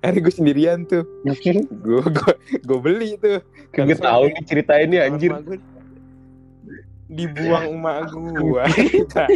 Akhirnya 0.00 0.20
gue 0.24 0.34
sendirian 0.34 0.78
tuh. 0.88 1.04
Gue 1.26 2.00
gue 2.00 2.32
gue 2.64 2.78
beli 2.80 3.20
tuh. 3.20 3.44
Kagak 3.76 4.00
tahu 4.00 4.32
nih 4.32 4.44
ceritain 4.48 4.88
nih 4.88 5.00
anjir. 5.04 5.30
gua 5.36 5.58
dibuang 7.12 7.76
emak 7.76 8.08
gua. 8.40 8.64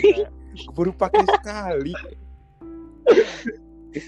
Baru 0.77 0.93
pakai 0.97 1.25
sekali. 1.29 1.93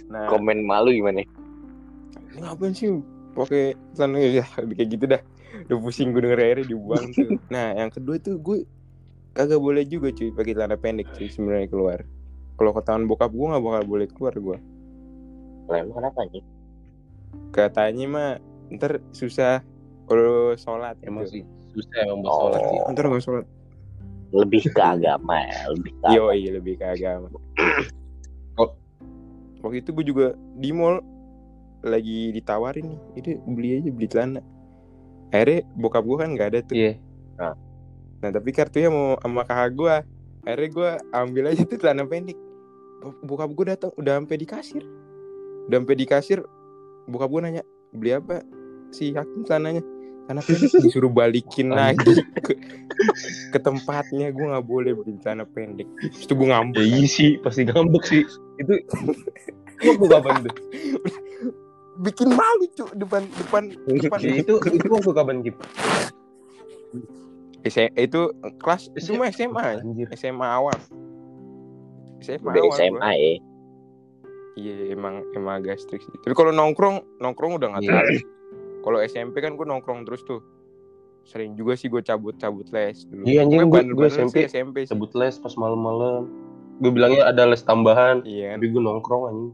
Nah. 0.09 0.33
Komen 0.33 0.65
malu 0.65 0.93
gimana? 0.93 1.21
ini 1.25 2.45
ngapain 2.45 2.73
sih? 2.73 2.89
Pakai 3.37 3.77
celana 3.93 4.19
ya 4.21 4.45
kayak 4.57 4.89
gitu 4.89 5.05
dah. 5.05 5.23
Udah 5.69 5.79
pusing 5.81 6.17
gue 6.17 6.25
denger 6.25 6.41
airnya 6.41 6.67
dibuang 6.73 7.13
tuh. 7.13 7.37
Nah 7.55 7.77
yang 7.77 7.93
kedua 7.93 8.17
tuh 8.21 8.41
gue 8.41 8.65
kagak 9.37 9.61
boleh 9.61 9.85
juga 9.85 10.11
cuy 10.13 10.33
pakai 10.33 10.53
celana 10.57 10.77
pendek 10.81 11.13
cuy 11.13 11.29
sebenarnya 11.29 11.69
keluar. 11.69 12.01
Kalau 12.59 12.73
ketahuan 12.73 13.05
bokap 13.05 13.31
gue 13.31 13.47
nggak 13.53 13.63
bakal 13.63 13.83
boleh 13.85 14.07
keluar 14.11 14.35
gue 14.35 14.59
Lah 15.69 15.77
emang 15.85 15.97
kenapa 16.01 16.21
nih? 16.33 16.45
katanya 17.49 18.05
mah 18.09 18.31
ntar 18.77 19.01
susah 19.13 19.65
kalau 20.05 20.53
sholat 20.57 20.97
emang 21.05 21.25
gitu. 21.29 21.41
sih 21.41 21.45
susah 21.73 21.99
emang 22.05 22.19
buat 22.25 22.33
sholat 22.37 22.61
sih 22.61 22.79
ntar 22.93 23.05
nggak 23.09 23.25
sholat 23.25 23.47
Lebih 24.29 24.69
ke 24.69 24.83
agama 24.85 25.41
ya, 25.41 25.73
lebih 25.73 25.93
ke 25.97 26.07
Yo 26.13 26.29
iya 26.37 26.51
lebih 26.53 26.77
ke 26.77 26.85
agama. 26.85 27.33
Oh, 28.61 28.77
waktu 29.65 29.81
itu 29.81 29.97
gue 29.97 30.05
juga 30.05 30.27
di 30.53 30.69
mall 30.69 31.01
lagi 31.81 32.37
ditawarin 32.37 32.93
nih, 32.93 33.01
ini 33.17 33.31
beli 33.49 33.69
aja 33.81 33.89
beli 33.89 34.07
celana. 34.13 34.41
Akhirnya 35.33 35.65
bokap 35.81 36.05
gue 36.05 36.17
kan 36.21 36.29
nggak 36.37 36.49
ada 36.53 36.61
tuh. 36.61 36.77
iya 36.77 36.93
Nah 38.21 38.31
tapi 38.35 38.53
kartunya 38.53 38.93
mau 38.93 39.17
sama 39.17 39.49
kakak 39.49 39.71
gue. 39.73 39.95
Akhirnya 40.45 40.69
gue 40.77 40.91
ambil 41.17 41.45
aja 41.49 41.63
tuh 41.65 41.79
celana 41.81 42.05
pendek. 42.05 42.37
Bo- 43.01 43.17
Bokap 43.25 43.49
gue 43.57 43.65
datang 43.65 43.91
udah 43.97 44.21
sampai 44.21 44.37
di 44.37 44.45
kasir. 44.45 44.85
Sampai 45.69 45.95
di 45.95 46.07
kasir. 46.09 46.41
Bokap 47.09 47.29
gue 47.29 47.41
nanya 47.45 47.63
beli 47.93 48.17
apa 48.17 48.43
si 48.91 49.13
hakim. 49.13 49.45
Celana 49.45 49.81
pendek 50.45 50.73
disuruh 50.85 51.09
balikin 51.09 51.73
lagi 51.73 52.21
ke, 52.45 52.53
ke 53.53 53.59
tempatnya. 53.61 54.29
Gue 54.33 54.45
nggak 54.49 54.67
boleh 54.67 54.93
beli 54.93 55.17
celana 55.21 55.45
pendek. 55.49 55.89
Tuh 56.29 56.35
gue 56.37 56.49
ngambek. 56.49 56.85
ya 56.85 56.87
iya 57.01 57.09
sih 57.09 57.31
pasti 57.41 57.65
ngambek 57.65 58.05
sih 58.05 58.23
itu 58.59 58.75
waktu 59.79 60.07
kapan 60.11 60.35
tuh 60.43 60.55
bikin 62.03 62.29
malu 62.35 62.67
cuk 62.75 62.91
depan 62.95 63.23
depan 63.27 63.63
depan 63.87 64.19
Ya, 64.23 64.35
itu 64.43 64.55
itu 64.59 64.87
waktu 64.91 65.11
kapan 65.15 65.37
gitu 65.47 65.59
itu 67.99 68.21
kelas 68.63 68.91
itu 68.95 69.11
mah 69.19 69.31
SMA 69.31 69.83
anjir 69.83 70.09
SMA 70.15 70.47
awal 70.47 70.75
SMA 72.23 72.51
Udah 72.51 72.63
awal 72.67 72.75
SMA 72.79 72.99
gua. 72.99 73.15
ya. 73.15 73.33
Iya 74.59 74.91
emang 74.91 75.23
emang 75.33 75.63
agak 75.63 75.79
strict 75.79 76.05
sih. 76.05 76.19
Tapi 76.19 76.35
kalau 76.35 76.51
nongkrong 76.51 77.07
nongkrong 77.17 77.55
udah 77.55 77.69
nggak 77.73 77.85
Iya. 77.85 77.93
tahu 77.95 78.07
kalau 78.81 78.99
SMP 79.01 79.39
kan 79.39 79.55
gue 79.55 79.63
nongkrong 79.65 80.03
terus 80.03 80.23
tuh. 80.23 80.43
Sering 81.23 81.55
juga 81.55 81.77
sih 81.77 81.87
gue 81.87 82.01
cabut 82.01 82.35
cabut 82.35 82.65
les 82.69 83.05
dulu. 83.05 83.23
Iya, 83.23 83.45
anjing, 83.45 83.69
bandel-bandel 83.69 83.95
gua 83.95 84.09
SMP 84.09 84.37
sih 84.43 84.51
SMP 84.51 84.77
sih. 84.83 84.91
sebut 84.91 85.13
les 85.15 85.37
pas 85.37 85.53
malam-malam. 85.55 86.25
Gue 86.79 86.91
bilangnya 86.91 87.23
ada 87.25 87.45
les 87.45 87.61
tambahan 87.61 88.25
iya 88.25 88.51
kan? 88.51 88.59
tapi 88.59 88.69
gue 88.69 88.83
nongkrong 88.83 89.23
anjing. 89.27 89.53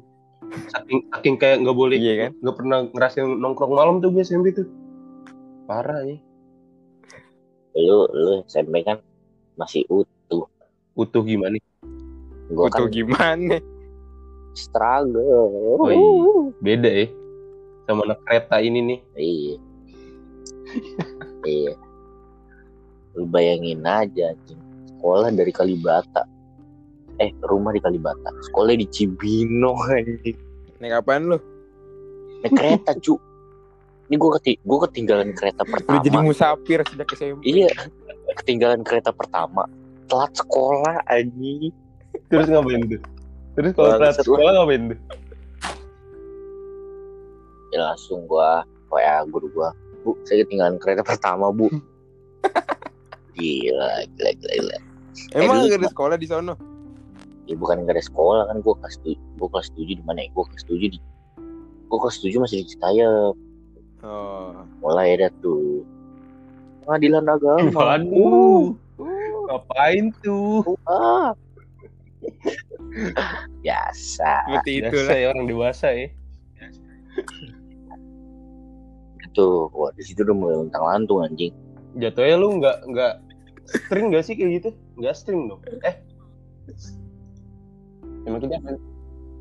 Saking 0.70 0.99
saking 1.11 1.34
kayak 1.37 1.56
nggak 1.61 1.75
boleh 1.75 1.99
iya 1.99 2.14
kan? 2.20 2.30
nggak 2.38 2.56
pernah 2.56 2.78
ngerasain 2.87 3.26
nongkrong 3.34 3.73
malam 3.73 3.99
tuh 3.99 4.08
gue 4.08 4.23
SMP 4.23 4.52
tuh. 4.52 4.68
Parah 5.64 6.00
ya 6.00 6.16
Lu 7.75 8.06
lu 8.06 8.46
SMP 8.46 8.80
kan 8.80 9.02
masih 9.54 9.82
utuh. 9.88 10.46
utuh 10.94 11.23
gimana? 11.26 11.58
Gua 12.46 12.70
Butuh 12.70 12.87
kan 12.87 12.92
gimana 12.92 13.56
struggle. 14.54 15.78
Oh, 15.78 15.87
iya. 15.87 16.54
beda 16.58 16.90
ya 16.90 17.06
sama 17.84 18.00
anak 18.04 18.18
kereta 18.25 18.56
ini 18.58 18.80
nih 18.80 18.99
Iya. 19.14 19.54
iya. 21.44 21.73
Lu 23.12 23.26
bayangin 23.26 23.84
aja 23.84 24.32
anjing. 24.32 24.58
Sekolah 24.88 25.28
dari 25.30 25.52
Kalibata. 25.52 26.25
Eh, 27.16 27.30
rumah 27.44 27.70
di 27.70 27.78
Kalibata. 27.78 28.32
Sekolah 28.42 28.73
di 28.73 28.87
Cibino 28.88 29.76
anjing. 29.87 30.34
naik 30.78 30.99
apaan 30.99 31.28
lu 31.28 31.38
Naik 32.40 32.52
kereta, 32.52 32.92
cu. 32.99 33.14
Ini 34.04 34.16
gua 34.16 34.37
keti 34.37 34.61
gua 34.61 34.84
ketinggalan 34.84 35.32
kereta 35.32 35.62
udah 35.62 35.80
jadi 35.96 36.12
pertama. 36.12 36.25
musafir 36.25 36.78
sejak 36.82 37.08
SMP 37.11 37.40
Iya. 37.42 37.70
Ketinggalan 38.34 38.82
kereta 38.82 39.11
pertama. 39.11 39.64
Telat 40.06 40.32
sekolah 40.34 41.04
anjing. 41.06 41.73
terus 42.30 42.46
ngapain 42.46 42.78
tuh 42.87 43.02
terus 43.54 43.70
kalau 43.75 43.96
telat 43.99 44.16
sekolah 44.18 44.50
ngapain 44.54 44.82
tuh? 44.92 44.99
Ya 47.75 47.78
langsung 47.90 48.26
gua 48.30 48.62
WA 48.90 49.26
guru 49.26 49.50
gua. 49.50 49.70
Bu, 50.04 50.14
saya 50.28 50.44
ketinggalan 50.44 50.76
kereta 50.78 51.00
pertama, 51.00 51.49
Bu. 51.49 51.73
gila, 53.34 54.06
gila, 54.14 54.30
gila, 54.37 54.52
gila. 54.52 54.78
emang 55.34 55.62
dulu 55.62 55.70
gak 55.70 55.80
ada 55.82 55.90
sekolah 55.90 56.16
di 56.18 56.26
sono 56.26 56.54
ya 57.44 57.54
bukan 57.61 57.84
gak 57.84 57.96
ada 58.00 58.04
sekolah 58.04 58.42
kan 58.49 58.56
gue 58.64 58.75
kelas 58.80 58.96
tujuh 59.04 59.20
gue 59.20 59.49
kelas 59.52 59.68
tujuh 59.76 59.94
di 60.00 60.04
mana 60.04 60.25
ya? 60.25 60.28
Gue 60.32 60.44
kelas 60.49 60.64
tujuh 60.64 60.88
di 60.96 60.99
gue 61.84 61.99
kelas 62.00 62.18
tujuh 62.25 62.38
masih 62.40 62.56
di 62.64 62.66
Citayam. 62.73 63.34
Oh. 64.04 64.52
Mulai 64.80 65.16
ada 65.20 65.28
tuh. 65.40 65.84
Pengadilan 66.84 67.25
agama. 67.28 67.73
Waduh. 67.73 68.76
Ngapain 69.49 70.12
tuh? 70.25 70.76
Ah. 70.88 71.37
Biasa. 73.62 74.32
Seperti 74.46 74.70
itu 74.80 74.96
biasa 74.96 75.12
ya 75.18 75.26
orang 75.34 75.46
dewasa 75.48 75.86
ya. 75.90 76.08
Itu 79.24 79.68
wah 79.74 79.90
di 79.94 80.02
situ 80.06 80.22
udah 80.22 80.36
mulai 80.36 80.56
untang 80.58 80.84
lantung 80.84 81.24
anjing. 81.24 81.52
Jatuhnya 81.98 82.36
lu 82.38 82.58
nggak 82.58 82.78
nggak 82.90 83.14
string 83.64 84.14
gak 84.14 84.24
sih 84.26 84.34
kayak 84.38 84.50
gitu? 84.62 84.70
Nggak 84.98 85.14
string 85.18 85.50
dong. 85.50 85.60
Eh. 85.82 85.96
Emang 88.24 88.40
kita 88.40 88.58
apa? 88.62 88.78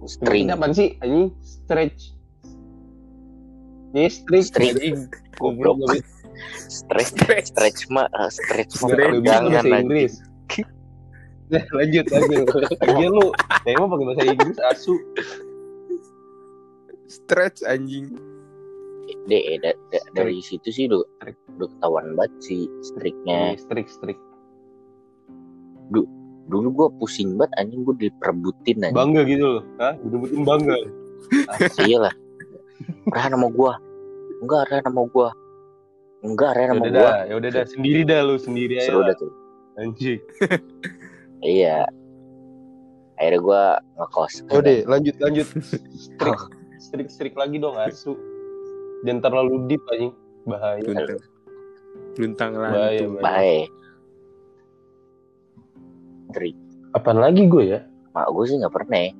String. 0.09 0.49
Kita 0.49 0.55
apa 0.59 0.65
sih 0.75 0.97
ini 1.01 1.31
stretch. 1.39 2.01
Ini 3.93 4.09
stretch 4.09 4.47
String. 4.49 4.73
anjing. 4.75 4.97
Goblok. 5.37 5.77
Stretch. 6.65 7.13
Stretch. 7.13 7.47
stretch 7.53 7.81
mah 7.93 8.09
eh, 8.09 8.29
stretch 8.33 8.81
mah 8.81 8.89
bahasa. 9.21 9.69
Inggris 9.69 10.13
Nah, 11.45 11.63
lanjut 11.77 12.05
lanjut 12.07 12.45
Lagian 12.79 13.11
lu 13.11 13.27
emang 13.65 13.87
pakai 13.87 14.05
bahasa 14.05 14.23
Inggris 14.25 14.59
asu 14.63 14.95
Stretch 17.05 17.61
anjing. 17.63 18.09
De, 19.23 19.37
da- 19.59 19.77
da- 19.89 20.07
dari 20.13 20.39
situ 20.39 20.67
sih 20.67 20.87
udah, 20.87 21.03
udah 21.53 21.67
ketahuan 21.69 22.07
banget 22.13 22.33
sih 22.41 22.61
striknya. 22.81 23.53
Ini 23.53 23.59
strik 23.59 23.87
strik 23.87 24.17
Dulu 26.43 26.67
gua 26.71 26.87
pusing 26.93 27.35
banget 27.35 27.55
anjing 27.57 27.83
gua 27.83 27.95
diperebutin 27.95 28.81
anjing. 28.81 28.95
bangga 28.95 29.21
gitu 29.23 29.45
loh 29.47 29.63
Hah? 29.77 29.93
Direbutin 29.97 30.41
bangga 30.43 30.75
Iya 31.87 31.97
lah. 32.01 32.13
Rehan 33.09 33.31
sama 33.31 33.47
gua. 33.47 33.79
Enggak, 34.41 34.61
Rehan 34.67 34.83
sama 34.83 35.03
gua. 35.07 35.29
Enggak, 36.19 36.51
sama 36.55 36.83
udah 36.83 36.91
gua. 36.91 37.11
ya 37.27 37.33
udah 37.37 37.49
dah 37.51 37.65
sendiri 37.65 38.01
dah 38.03 38.19
lu 38.23 38.35
sendiri 38.35 38.73
aja 38.75 38.87
Seru 38.89 38.99
lah. 39.03 39.11
dah 39.11 39.15
tuh. 39.19 39.31
anjing 39.75 40.19
Iya. 41.43 41.85
Akhirnya 43.19 43.39
gua 43.43 43.63
ngekos. 43.99 44.33
oh 44.49 44.59
deh 44.59 44.81
lanjut 44.89 45.15
lanjut 45.21 45.47
strik 46.09 46.39
strik 46.81 47.07
strik 47.13 47.35
lagi 47.37 47.61
dong 47.61 47.77
asu 47.77 48.17
jangan 49.05 49.21
terlalu 49.21 49.69
deep 49.69 49.83
anjing 49.93 50.11
bahaya 50.43 50.81
Luntang. 50.83 51.21
Luntang 52.17 52.51
Bahaya, 52.57 52.99
lantung. 52.99 53.13
bahaya. 53.21 53.23
Baik. 53.23 53.67
Trik. 56.33 56.55
apaan 56.97 57.19
lagi 57.21 57.45
gue 57.45 57.63
ya 57.77 57.79
Mak 58.13 58.29
gua 58.29 58.45
sih 58.45 58.57
nggak 58.61 58.73
pernah 58.73 59.09
ya. 59.09 59.11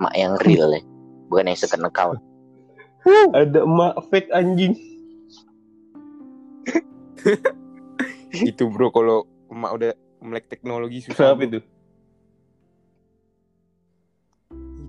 Mak 0.00 0.14
yang 0.16 0.34
real 0.48 0.72
ya. 0.72 0.80
Bukan 1.28 1.52
yang 1.52 1.58
second 1.60 1.84
account. 1.84 2.16
ada 3.36 3.60
emak 3.68 4.00
fake 4.08 4.32
anjing 4.32 4.72
Itu 8.48 8.72
bro 8.72 8.88
kalau 8.88 9.28
emak 9.52 9.72
udah 9.76 9.92
melek 10.24 10.48
teknologi 10.48 10.98
susah. 11.02 11.32
bro. 11.32 11.44
itu 11.44 11.60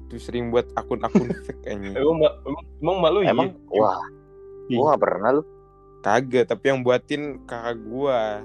Itu 0.06 0.16
sering 0.18 0.48
buat 0.48 0.70
akun-akun 0.74 1.28
fake 1.46 1.66
anjing. 1.66 1.94
emang 1.94 2.18
emang, 2.42 2.64
emang 2.80 2.96
mak 2.98 3.10
lu 3.12 3.20
iya? 3.22 3.32
Emang, 3.32 3.50
wah, 3.70 4.00
Iya. 4.66 4.76
gua 4.76 4.86
nggak 4.88 5.04
pernah 5.04 5.30
lu. 5.32 5.44
Kagak, 6.02 6.46
tapi 6.48 6.64
yang 6.68 6.80
buatin 6.80 7.22
kakak 7.44 7.78
gua. 7.84 8.42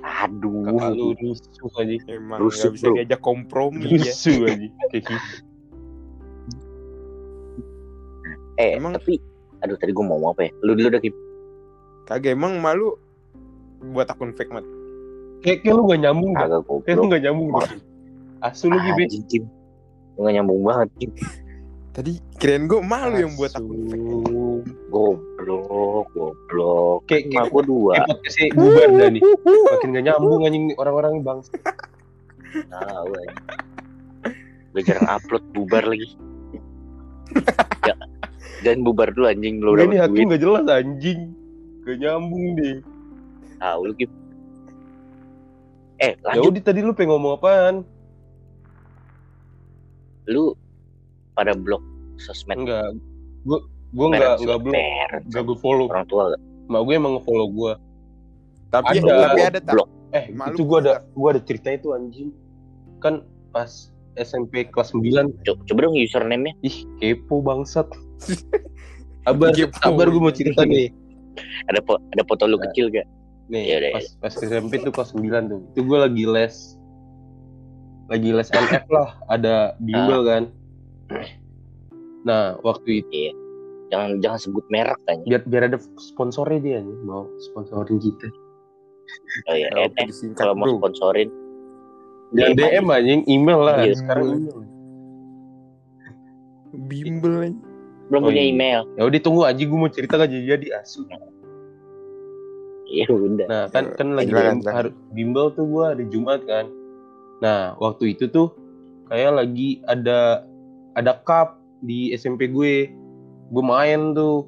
Aduh. 0.00 0.64
kakak 0.64 0.90
lu 0.92 1.06
rusuh 1.14 1.70
anjing 1.76 2.00
Emang 2.06 2.38
Rusuh, 2.38 2.68
gak 2.68 2.72
bisa 2.74 2.86
bro. 2.86 2.94
diajak 2.94 3.20
kompromi 3.20 3.84
ya. 3.86 4.00
rusuh 4.00 4.36
gitu 4.90 5.14
Eh, 8.56 8.76
Emang- 8.76 8.92
tapi 8.92 9.16
aduh 9.60 9.76
tadi 9.76 9.90
gua 9.90 10.04
mau 10.06 10.20
apa 10.28 10.44
ya? 10.44 10.50
Lu 10.60 10.72
dulu 10.72 10.88
udah. 10.88 11.00
Kagak 12.04 12.32
emang 12.32 12.58
malu 12.58 12.96
buat 13.86 14.04
akun 14.06 14.32
fake 14.32 14.50
mat. 14.50 14.66
Kayak 15.40 15.58
kayak 15.64 15.74
lu 15.74 15.82
gak 15.88 16.00
nyambung 16.04 16.30
gak? 16.36 16.48
Kagak 16.48 16.62
kayak 16.84 16.96
lu 16.96 17.04
gak 17.08 17.22
nyambung 17.24 17.48
Wah. 17.52 17.64
deh. 17.66 17.80
asu 18.40 18.72
lu 18.72 18.76
gitu 18.80 19.20
Kim. 19.28 19.44
Lu 20.16 20.24
nggak 20.24 20.34
nyambung 20.40 20.60
banget, 20.64 20.88
Kim. 20.96 21.10
Tadi 21.90 22.12
kirain 22.38 22.64
gua 22.70 22.80
malu 22.80 23.16
yang 23.18 23.34
buat 23.34 23.52
anjing. 23.52 24.62
Goblok, 24.88 26.06
goblok. 26.14 26.98
kayak 27.10 27.28
Mak 27.28 27.32
kayak 27.34 27.48
gua 27.50 27.62
dua. 27.66 27.92
kayak 27.92 28.08
podcastnya 28.08 28.46
bubar 28.54 28.88
dah 28.94 29.08
nih 29.10 29.22
makin 29.44 29.88
gak 29.92 30.04
nyambung 30.06 30.40
anjing 30.46 30.64
nih 30.70 30.76
orang-orang 30.78 31.14
bang 31.20 31.38
anjing. 32.70 33.26
Gue 34.70 34.82
jarang 34.86 35.08
upload 35.10 35.44
bubar 35.50 35.82
lagi. 35.82 36.08
ya, 37.88 37.94
dan 38.62 38.82
bubar 38.86 39.10
dulu 39.14 39.26
anjing 39.30 39.62
lu 39.62 39.74
Gak 39.74 39.76
udah 39.78 39.86
nih 39.86 39.98
hakim 40.02 40.26
gak 40.30 40.42
jelas 40.42 40.66
anjing 40.66 41.20
Gak 41.86 41.96
nyambung 42.02 42.58
deh 42.58 42.82
Tahu 43.62 43.80
lu 43.86 43.94
Kim. 43.94 44.10
Eh, 46.00 46.12
Ya 46.14 46.24
lanjut 46.26 46.50
udah 46.50 46.62
tadi 46.62 46.80
lu 46.80 46.92
pengen 46.92 47.12
ngomong 47.12 47.36
apaan? 47.36 47.74
lu 50.26 50.54
pada 51.34 51.52
blog 51.52 51.82
sosmed 52.16 52.54
Enggak 52.58 52.94
Gue 53.42 53.58
gue 53.90 54.06
parents 54.08 54.38
enggak 54.38 54.58
enggak 54.58 54.60
parents, 54.70 55.26
Enggak 55.26 55.42
gue 55.44 55.58
follow 55.58 55.86
orang 55.86 56.06
tua 56.06 56.22
gak? 56.30 56.40
Mak 56.66 56.80
gue 56.80 56.94
emang 56.94 57.12
nge-follow 57.16 57.48
gue 57.50 57.72
Tapi 58.68 58.94
Ada. 58.96 59.14
tapi 59.26 59.40
ada 59.42 59.58
tak? 59.60 59.72
blog 59.74 59.88
Eh 60.10 60.24
Malu 60.30 60.52
itu 60.52 60.62
gue 60.62 60.78
ada 60.78 60.92
gua. 61.02 61.10
Gue 61.12 61.28
ada 61.30 61.40
cerita 61.42 61.68
itu 61.70 61.88
anjing 61.90 62.30
Kan 62.98 63.24
pas 63.50 63.90
SMP 64.14 64.66
kelas 64.66 64.92
9 64.92 65.02
coba, 65.42 65.60
coba 65.64 65.78
dong 65.80 65.96
username-nya 65.96 66.54
Ih 66.60 66.76
kepo 66.96 67.42
bangsat 67.42 67.88
Sabar, 69.20 69.50
Kepo. 69.56 69.74
sabar 69.76 70.06
gue 70.06 70.20
mau 70.20 70.30
cerita 70.30 70.62
nih 70.62 70.94
ada 71.66 71.78
po 71.80 71.96
ada 72.10 72.22
foto 72.22 72.44
lu 72.44 72.54
Nah. 72.54 72.68
kecil 72.68 72.86
gak 72.88 73.06
Nih, 73.50 73.62
Iya, 73.66 73.76
iya, 73.82 73.90
pas, 73.92 74.06
pas 74.22 74.34
SMP 74.38 74.78
tuh 74.78 74.94
kelas 74.94 75.10
9 75.10 75.26
tuh. 75.50 75.60
Itu 75.74 75.80
gue 75.82 75.98
lagi 75.98 76.24
les. 76.24 76.54
Lagi 78.06 78.30
les 78.30 78.46
NF 78.46 78.86
lah, 78.88 79.18
ada 79.26 79.74
bimbel 79.78 80.22
kan. 80.22 80.42
Nah, 82.22 82.58
waktu 82.62 83.02
itu 83.02 83.34
jangan 83.90 84.22
jangan 84.22 84.38
sebut 84.38 84.62
merek 84.70 84.94
kan 85.02 85.18
biar 85.26 85.42
biar 85.42 85.66
ada 85.66 85.78
sponsornya 85.98 86.58
dia 86.62 86.78
nih, 86.78 86.96
mau 87.02 87.26
sponsorin 87.42 87.98
kita. 87.98 88.28
oh 89.50 89.54
ya 89.54 89.66
Kalau 89.68 89.82
NF 89.88 90.06
disingkat 90.06 90.38
kalau 90.38 90.54
mau 90.54 90.70
sponsorin 90.70 91.26
Dan 92.30 92.54
Iya, 92.54 92.78
DM 92.78 92.86
anjing, 92.86 93.20
email 93.26 93.58
lah. 93.58 93.82
Iya. 93.82 93.98
Sekarang 93.98 94.26
email. 94.38 94.62
Bimbel 96.86 97.34
belum 98.06 98.22
Oh, 98.22 98.26
punya 98.26 98.42
iya. 98.42 98.50
email 98.50 98.80
Ya 98.94 99.02
udah 99.06 99.18
tunggu 99.18 99.42
anjing 99.42 99.66
gue 99.66 99.78
mau 99.78 99.90
cerita 99.90 100.14
gak 100.14 100.30
jadi 100.30 100.46
jadi 100.54 100.66
asu. 100.78 101.02
Iya 102.90 103.06
udah 103.06 103.46
Nah, 103.46 103.64
kan 103.68 103.94
kan 103.94 104.08
lagi 104.12 104.28
Silakan, 104.28 104.50
bim- 104.50 104.60
silakan. 104.60 104.74
har- 104.76 104.96
bimbel 105.10 105.46
tuh 105.50 105.64
gue 105.64 105.84
hari 105.86 106.04
Jumat 106.06 106.40
kan. 106.42 106.66
Nah, 107.38 107.72
waktu 107.76 108.12
itu 108.12 108.26
tuh 108.26 108.50
kayak 109.06 109.32
lagi 109.36 109.78
ada 109.84 110.42
ada 110.92 111.12
cup 111.20 111.54
di 111.80 112.10
SMP 112.12 112.46
gue. 112.46 112.90
Gue 113.48 113.64
main 113.64 114.12
tuh. 114.12 114.44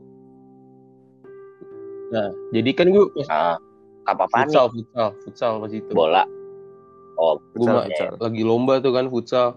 Nah, 2.11 2.29
jadi 2.51 2.71
kan 2.73 2.87
gue 2.89 3.05
ah 3.27 3.57
apa 4.05 4.27
apaan 4.27 4.45
nih 4.45 4.53
futsal, 4.53 4.67
futsal, 4.69 5.09
futsal 5.23 5.53
pas 5.59 5.73
itu. 5.73 5.91
bola 5.93 6.27
oh 7.15 7.39
Gue 7.53 7.63
Futsal, 7.63 7.87
futsal. 7.87 8.11
lagi 8.21 8.43
lomba 8.43 8.75
tuh 8.79 8.93
kan 8.93 9.07
futsal. 9.07 9.49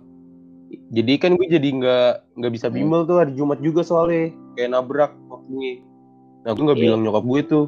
Jadi 0.87 1.13
kan 1.17 1.33
gue 1.33 1.47
jadi 1.47 1.67
nggak 1.67 2.09
nggak 2.35 2.51
bisa 2.51 2.67
Hmm. 2.67 2.75
bimbel 2.75 3.01
tuh 3.03 3.17
hari 3.17 3.33
Jumat 3.33 3.59
juga 3.59 3.81
soalnya 3.81 4.29
kayak 4.53 4.69
nabrak 4.71 5.11
waktunya. 5.25 5.81
Nah 6.41 6.51
gue 6.51 6.63
nggak 6.63 6.77
Iya. 6.77 6.85
bilang 6.85 7.01
nyokap 7.01 7.25
gue 7.25 7.41
tuh. 7.43 7.65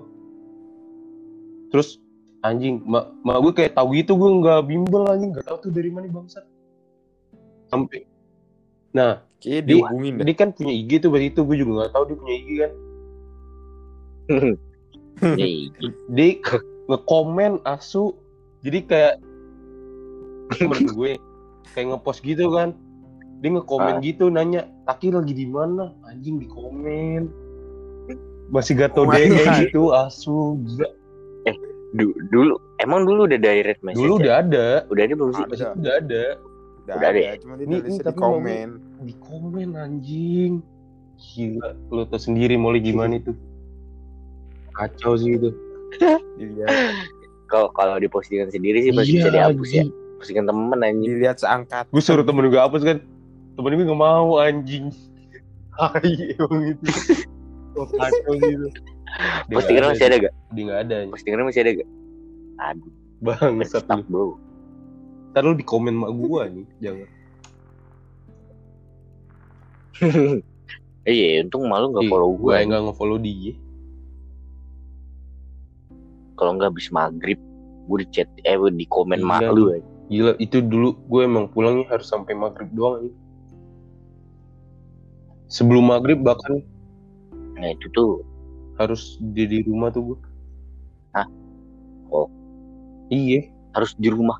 Terus 1.67 1.99
anjing, 2.39 2.79
mak 2.83 3.11
mak 3.21 3.37
gue 3.41 3.53
kayak 3.53 3.73
tahu 3.73 3.91
gitu 3.93 4.13
gue 4.13 4.29
nggak 4.39 4.59
bimbel 4.63 5.03
anjing 5.05 5.31
nggak 5.31 5.45
tahu 5.45 5.57
tuh 5.59 5.71
dari 5.71 5.89
mana 5.89 6.07
bangsat. 6.07 6.45
Sampai, 7.67 8.07
nah 8.91 9.19
Kayaknya 9.37 9.61
Di- 9.61 9.69
dihubungin 9.69 10.13
dah. 10.17 10.25
dia 10.25 10.35
kan 10.35 10.49
punya 10.49 10.73
IG 10.73 10.91
tuh 10.97 11.09
berarti 11.11 11.29
itu 11.29 11.41
gue 11.43 11.57
juga 11.57 11.71
nggak 11.77 11.91
tahu 11.91 12.03
dia 12.05 12.17
punya 12.17 12.35
IG 12.35 12.49
kan. 12.57 12.71
Nih, 15.37 15.69
Dia 16.09 16.29
ngekomen 16.87 17.53
asu, 17.61 18.17
jadi 18.61 18.79
kayak 18.81 19.15
temen 20.55 20.87
gue 20.87 21.11
kayak 21.69 21.85
ngepost 21.91 22.23
gitu 22.23 22.49
kan 22.49 22.71
dia 23.37 23.51
ngekomen 23.51 23.99
Ah. 23.99 24.01
gitu 24.01 24.31
nanya 24.31 24.65
Taki 24.87 25.11
lagi 25.11 25.35
di 25.35 25.43
mana 25.43 25.91
anjing 26.07 26.39
di 26.39 26.47
komen 26.47 27.27
masih 28.47 28.79
gak 28.79 28.95
tau 28.95 29.03
Oh 29.03 29.11
God. 29.11 29.27
gitu 29.59 29.91
asu 29.91 30.55
gila 30.63 30.87
du- 31.97 32.17
dulu 32.29 32.53
emang 32.79 33.03
dulu 33.03 33.25
udah 33.25 33.39
direct 33.41 33.81
message 33.81 33.99
dulu 33.99 34.17
ya? 34.17 34.21
udah 34.21 34.33
ada. 34.39 34.67
Udah 34.87 35.01
ada 35.03 35.13
belum 35.17 35.31
sih? 35.33 35.43
Ada. 35.43 35.53
udah 35.73 35.93
ada. 35.97 36.23
Udah, 36.87 36.95
Udah 36.95 36.95
ada 36.95 37.07
ada, 37.11 37.19
ya? 37.19 37.33
cuma 37.43 37.53
Ini- 37.59 37.83
ini 37.83 37.97
di 37.99 38.13
komen. 38.15 38.67
di 39.03 39.13
komen 39.19 39.69
anjing. 39.75 40.53
Gila 41.17 41.69
lo 41.89 42.05
tau 42.05 42.21
sendiri 42.21 42.55
mulai 42.55 42.79
gimana 42.79 43.17
itu? 43.17 43.33
Kacau 44.71 45.17
sih 45.17 45.35
itu. 45.35 45.49
Kalau 47.47 47.71
kalau 47.71 47.95
di 47.95 48.11
postingan 48.11 48.51
sendiri 48.51 48.83
sih 48.83 48.91
pasti 48.91 49.17
bisa 49.17 49.31
dihapus 49.31 49.71
ya. 49.71 49.87
Postingan 50.19 50.51
temen 50.51 50.79
anjing. 50.83 51.09
Dilihat 51.15 51.39
seangkat. 51.39 51.87
gue 51.87 52.03
suruh 52.03 52.27
temen 52.27 52.43
gue 52.51 52.59
hapus 52.59 52.83
kan. 52.83 52.97
Temen 53.55 53.71
gue 53.71 53.87
gak 53.87 53.95
mau 53.95 54.35
anjing. 54.37 54.91
Hai 55.79 56.35
emang 56.35 56.63
itu 56.75 56.89
oh, 57.77 57.87
kacau 57.87 58.33
gitu 58.35 58.67
postingan 59.49 59.81
nggak 59.83 59.93
masih 59.97 60.07
ada 60.07 60.17
gak 60.29 60.33
dia 60.53 60.63
gak 60.67 60.79
ada. 60.87 60.97
Postingan 61.09 61.45
masih 61.47 61.61
ada 61.65 61.71
gak 61.81 61.89
aduh. 62.57 62.93
Bangsat 63.21 63.85
stop 63.85 64.01
bro. 64.09 64.37
Ntar 65.33 65.41
lu 65.45 65.53
di 65.57 65.65
komen 65.65 65.93
mak 65.97 66.11
gua 66.17 66.49
nih 66.49 66.67
jangan. 66.81 67.09
Iya 71.07 71.39
untung 71.47 71.71
malu 71.71 71.95
nggak 71.95 72.03
Ih, 72.03 72.11
follow 72.11 72.35
gua 72.35 72.59
yang 72.59 72.67
gue 72.67 72.75
gak 72.75 72.83
nge-follow 72.91 73.17
dia. 73.23 73.55
Kalau 76.35 76.51
nggak 76.59 76.67
habis 76.75 76.91
maghrib 76.91 77.39
gue 77.87 77.97
di 78.03 78.07
chat 78.11 78.27
eh 78.43 78.59
di 78.59 78.85
komen 78.91 79.23
Iya, 79.23 79.29
mak 79.31 79.39
nih. 79.39 79.55
lu 79.55 79.63
eh. 79.71 79.83
Gila, 80.11 80.35
itu 80.39 80.59
dulu 80.59 80.99
gue 81.07 81.21
emang 81.23 81.47
pulangnya 81.47 81.87
harus 81.87 82.11
sampai 82.11 82.35
maghrib 82.35 82.67
doang 82.75 82.99
anjing. 82.99 83.15
Sebelum 85.47 85.87
maghrib 85.95 86.19
bahkan. 86.19 86.59
Nah 87.55 87.71
itu 87.71 87.87
tuh 87.95 88.27
harus 88.77 89.17
di, 89.19 89.43
di 89.49 89.57
rumah 89.65 89.89
tuh 89.89 90.13
gue. 90.13 90.17
Hah? 91.17 91.27
Oh. 92.13 92.29
Iya, 93.09 93.49
harus 93.73 93.97
di 93.97 94.09
rumah 94.11 94.37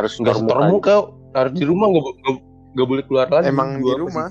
harus 0.00 0.16
nggak 0.16 0.36
setor 0.40 0.58
muka. 0.72 0.96
harus 1.36 1.52
di 1.52 1.64
rumah 1.68 1.92
nggak 1.92 2.04
bo- 2.04 2.44
nggak 2.72 2.88
boleh 2.88 3.04
keluar 3.04 3.28
lagi. 3.28 3.52
Emang 3.52 3.84
Gua 3.84 3.94
di 3.94 4.00
rumah? 4.00 4.28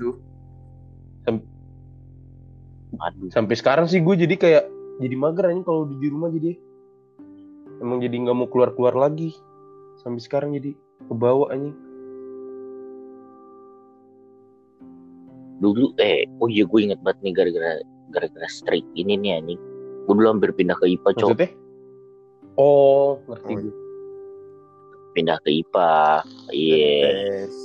aduh 3.00 3.30
Sampai 3.32 3.56
sekarang 3.56 3.86
sih 3.86 4.02
gue 4.02 4.16
jadi 4.18 4.36
kayak 4.36 4.66
jadi 5.00 5.16
mager 5.16 5.48
anjing 5.48 5.64
kalau 5.64 5.88
di, 5.88 5.96
di 6.02 6.08
rumah 6.10 6.34
jadi 6.34 6.58
emang 7.80 8.02
jadi 8.04 8.16
nggak 8.28 8.36
mau 8.36 8.50
keluar 8.50 8.74
keluar 8.76 8.98
lagi. 8.98 9.32
Sampai 10.04 10.20
sekarang 10.20 10.58
jadi 10.58 10.74
kebawa 11.08 11.54
anjing. 11.54 11.78
dulu 15.60 15.92
eh 16.00 16.24
oh 16.40 16.48
iya 16.48 16.64
gue 16.64 16.80
inget 16.80 17.00
banget 17.04 17.20
nih 17.20 17.34
gara-gara 17.36 17.84
gara-gara 18.10 18.48
strike 18.48 18.88
ini 18.94 19.16
nih 19.16 19.32
anjing. 19.38 19.62
Gue 20.06 20.14
dulu 20.14 20.28
hampir 20.28 20.50
pindah 20.52 20.76
ke 20.76 20.90
IPA 20.90 21.10
cok. 21.16 21.30
Maksudnya? 21.32 21.50
Oh, 22.56 23.22
ngerti 23.26 23.54
Oh, 23.54 23.60
gue. 23.62 23.74
pindah 25.12 25.38
ke 25.40 25.50
IPA 25.52 25.92
iya. 26.50 27.02
Tes. 27.04 27.56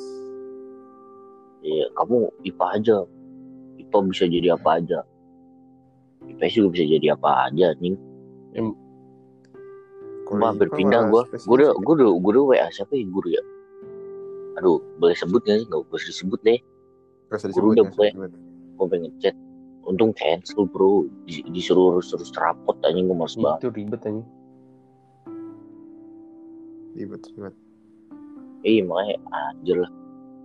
iya 1.63 1.85
kamu 1.95 2.17
IPA 2.45 2.67
aja. 2.77 2.99
IPA 3.79 3.99
bisa 4.09 4.25
jadi 4.27 4.49
apa 4.55 4.71
aja. 4.79 5.01
IPS 6.25 6.53
juga 6.57 6.69
bisa 6.73 6.85
jadi 6.89 7.07
apa 7.13 7.31
aja 7.49 7.73
anjing. 7.73 7.97
Kalau 10.25 10.41
gue 10.41 10.47
hampir 10.49 10.69
IPA 10.69 10.77
pindah 10.79 11.01
gue 11.09 11.23
gue 11.33 11.55
udah 11.55 11.71
gue 11.77 11.95
udah 12.01 12.09
gue 12.17 12.31
udah 12.33 12.45
WA 12.49 12.69
siapa 12.71 12.93
ya 12.93 13.05
guru 13.07 13.29
ya? 13.29 13.43
Aduh 14.57 14.79
boleh 14.97 15.13
sebut 15.15 15.41
nggak 15.43 15.59
sih? 15.59 15.67
Nggak 15.69 15.83
boleh 15.85 16.05
disebut 16.05 16.41
deh. 16.43 16.61
Gak 17.25 17.39
usah 17.41 17.49
Guru 17.51 17.73
disebut, 17.73 17.73
udah 17.73 17.85
gak 17.85 17.93
usah 17.93 18.13
gue. 18.15 18.29
gue 18.75 18.87
pengen 18.91 19.13
chat 19.19 19.35
untung 19.85 20.13
cancel 20.13 20.65
bro. 20.65 21.05
Di- 21.25 21.45
disuruh 21.51 22.01
terus 22.01 22.33
rapot 22.35 22.77
anjing 22.83 23.07
gue 23.07 23.17
males 23.17 23.37
banget. 23.37 23.61
Itu 23.61 23.71
ribet 23.73 24.03
anjing. 24.05 24.27
Ribet, 26.95 27.23
ribet. 27.35 27.55
iya 28.63 28.81
makanya 28.87 29.17
anjir 29.51 29.77
lah. 29.83 29.91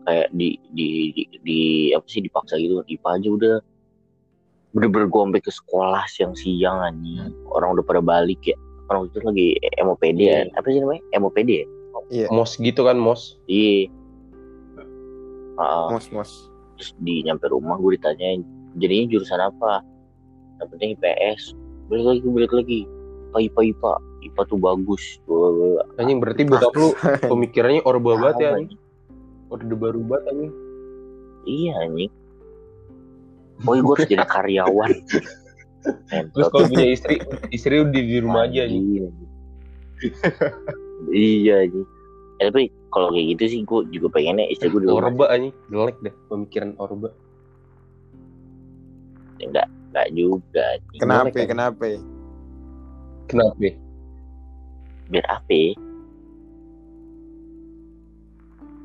Kayak 0.03 0.27
di 0.33 0.47
di, 0.73 0.87
di 1.13 1.23
di 1.45 1.59
apa 1.93 2.05
sih 2.09 2.19
dipaksa 2.19 2.57
gitu 2.57 2.81
IPA 2.85 3.09
aja 3.15 3.29
udah. 3.29 3.55
Bener-bener 4.69 5.07
gue 5.07 5.21
sampai 5.21 5.41
ke 5.41 5.51
sekolah 5.53 6.03
siang-siang 6.09 6.77
anjing. 6.83 7.29
Orang 7.47 7.77
udah 7.77 7.85
pada 7.85 8.01
balik 8.01 8.41
ya. 8.43 8.57
Orang 8.89 9.07
itu 9.07 9.21
lagi 9.21 9.53
MOPD 9.77 10.19
ya 10.19 10.49
Iya. 10.49 10.57
apa 10.57 10.67
sih 10.67 10.81
namanya? 10.81 11.03
MOPD 11.15 11.49
ya? 11.53 11.65
Iya, 12.09 12.25
Mos 12.33 12.57
gitu 12.57 12.81
kan, 12.81 12.97
mos. 12.97 13.37
iya. 13.45 13.85
Ah, 15.61 15.91
mos, 15.93 16.09
mos. 16.09 16.31
terus 16.73 16.95
di 17.03 17.21
nyampe 17.21 17.45
rumah 17.45 17.75
gue 17.77 17.99
ditanyain 17.99 18.41
jadinya 18.77 19.05
jurusan 19.17 19.41
apa? 19.41 19.81
Yang 20.61 20.67
penting 20.75 20.89
IPS 20.99 21.41
balik 21.89 22.05
lagi 22.05 22.27
balik 22.29 22.53
lagi. 22.53 22.81
IPA 23.29 23.39
IPA 23.49 23.61
IPA 23.73 23.93
IPA 24.29 24.41
tuh 24.45 24.59
bagus. 24.59 25.03
Anjing 25.97 26.19
berarti 26.19 26.41
bokap 26.45 26.73
lu 26.75 26.89
pemikirannya 27.25 27.81
orba 27.87 28.15
banget 28.21 28.37
ya 28.41 28.49
anjing. 28.57 28.81
Orde 29.49 29.75
baru 29.75 29.99
banget 30.05 30.23
anjing. 30.33 30.53
iya 31.47 31.73
anjing. 31.81 32.11
Pokoknya 33.59 33.81
gue 33.81 33.93
harus 33.95 34.07
jadi 34.07 34.25
karyawan. 34.27 34.91
Terus 36.35 36.47
kalau 36.51 36.67
punya 36.67 36.87
istri, 36.91 37.15
istri 37.51 37.75
udah 37.79 38.03
di 38.03 38.17
rumah 38.19 38.47
aja 38.47 38.67
anjing. 38.67 39.11
Iya 41.09 41.53
anjing. 41.67 41.87
Eh, 42.39 42.47
tapi 42.47 42.63
kalau 42.91 43.11
kayak 43.11 43.25
gitu 43.35 43.43
sih 43.51 43.59
gue 43.67 43.79
juga 43.91 44.07
pengennya 44.15 44.47
istri 44.47 44.71
gue 44.71 44.79
di 44.83 44.87
rumah. 44.87 45.11
Orba 45.11 45.25
anjing, 45.31 45.55
jelek 45.71 45.97
deh 46.03 46.13
pemikiran 46.27 46.75
orba. 46.79 47.09
Enggak 49.47 49.67
enggak 49.91 50.07
juga. 50.11 50.65
Kenapa, 50.99 51.31
kan? 51.31 51.47
kenapa? 51.47 51.87
Kenapa? 53.29 53.69
biar 55.09 55.25
apa 55.25 55.73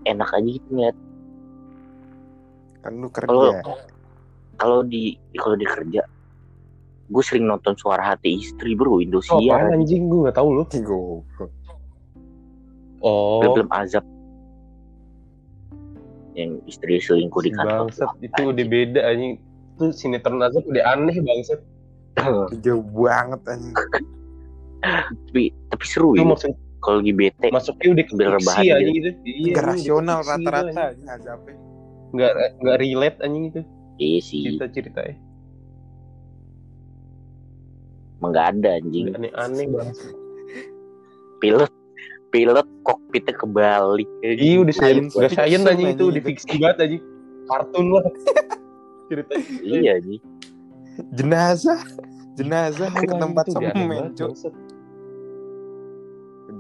enak 0.09 0.31
aja 0.33 0.49
gitu 0.49 0.69
ngeliat 0.73 0.97
Kan 2.85 3.01
lu 3.01 3.09
kalau 3.13 3.53
kerja. 3.53 3.73
kalau 4.61 4.81
di 4.85 5.17
kalau 5.37 5.57
di 5.57 5.65
kerja 5.69 6.03
gue 7.05 7.23
sering 7.25 7.45
nonton 7.45 7.77
suara 7.77 8.17
hati 8.17 8.41
istri 8.41 8.73
bro 8.73 8.97
Oh, 8.97 9.05
Indosiar 9.05 9.69
apaan 9.69 9.85
anjing 9.85 10.09
gue 10.09 10.29
gak 10.29 10.37
tahu 10.41 10.49
lu. 10.53 10.65
Oh, 13.05 13.45
film 13.45 13.69
azab 13.69 14.05
yang 16.33 16.57
istri 16.65 16.97
selingkuh 16.99 17.45
di 17.45 17.53
kantor 17.53 17.93
bangsat 17.93 18.09
itu 18.25 18.43
udah 18.49 18.65
beda 18.65 19.01
anjing. 19.13 19.37
Itu 19.75 19.91
sinetron 19.91 20.39
azab 20.39 20.63
udah 20.65 20.85
aneh 20.95 21.19
bangsat. 21.19 21.61
Jauh 22.63 22.87
banget 22.95 23.41
anjing. 23.51 23.75
tapi 24.85 25.49
tapi 25.73 25.85
seru 25.89 26.13
Itu 26.13 26.23
ya 26.23 26.27
maksud 26.29 26.53
kalau 26.85 27.01
lagi 27.01 27.13
bete 27.17 27.47
masuknya 27.49 27.89
udah 27.97 28.05
ke 28.05 28.13
Biar 28.15 28.31
fiksi 28.37 28.45
rebahan 28.45 28.65
anjing 28.77 28.97
itu. 29.01 29.11
Iya, 29.25 29.53
Gak 29.57 29.65
rasional 29.67 30.19
rata-rata. 30.21 30.85
Nggak 32.15 32.33
nggak 32.63 32.77
relate 32.79 33.19
anjing 33.25 33.45
itu 33.51 33.61
iya 33.99 34.19
sih 34.23 34.43
cerita 34.47 34.67
ceritanya. 34.71 35.17
emang 38.21 38.31
nggak 38.31 38.47
ada 38.57 38.71
anjing 38.79 39.05
Aneh-aneh 39.11 39.67
banget. 39.73 39.97
pilot 41.43 41.73
pilot 42.31 42.67
kokpitnya 42.87 43.35
kebalik 43.35 44.09
Iya 44.23 44.57
udah 44.63 44.75
science, 44.75 45.13
udah 45.19 45.31
science 45.33 45.67
anjing 45.67 45.99
itu 45.99 46.05
udah 46.13 46.23
fiksi 46.23 46.55
banget 46.63 46.77
anjing. 46.79 47.03
Kartun 47.45 47.87
lah. 47.91 48.05
Ceritanya. 49.07 49.49
iya 49.63 49.91
anjing 49.99 50.23
Jenazah. 51.13 51.81
Jenazah 52.35 52.87
Tahu, 52.91 52.99
ke 52.99 53.03
anjing, 53.05 53.21
tempat 53.21 53.45
semen, 53.51 54.15
cuk. 54.15 54.31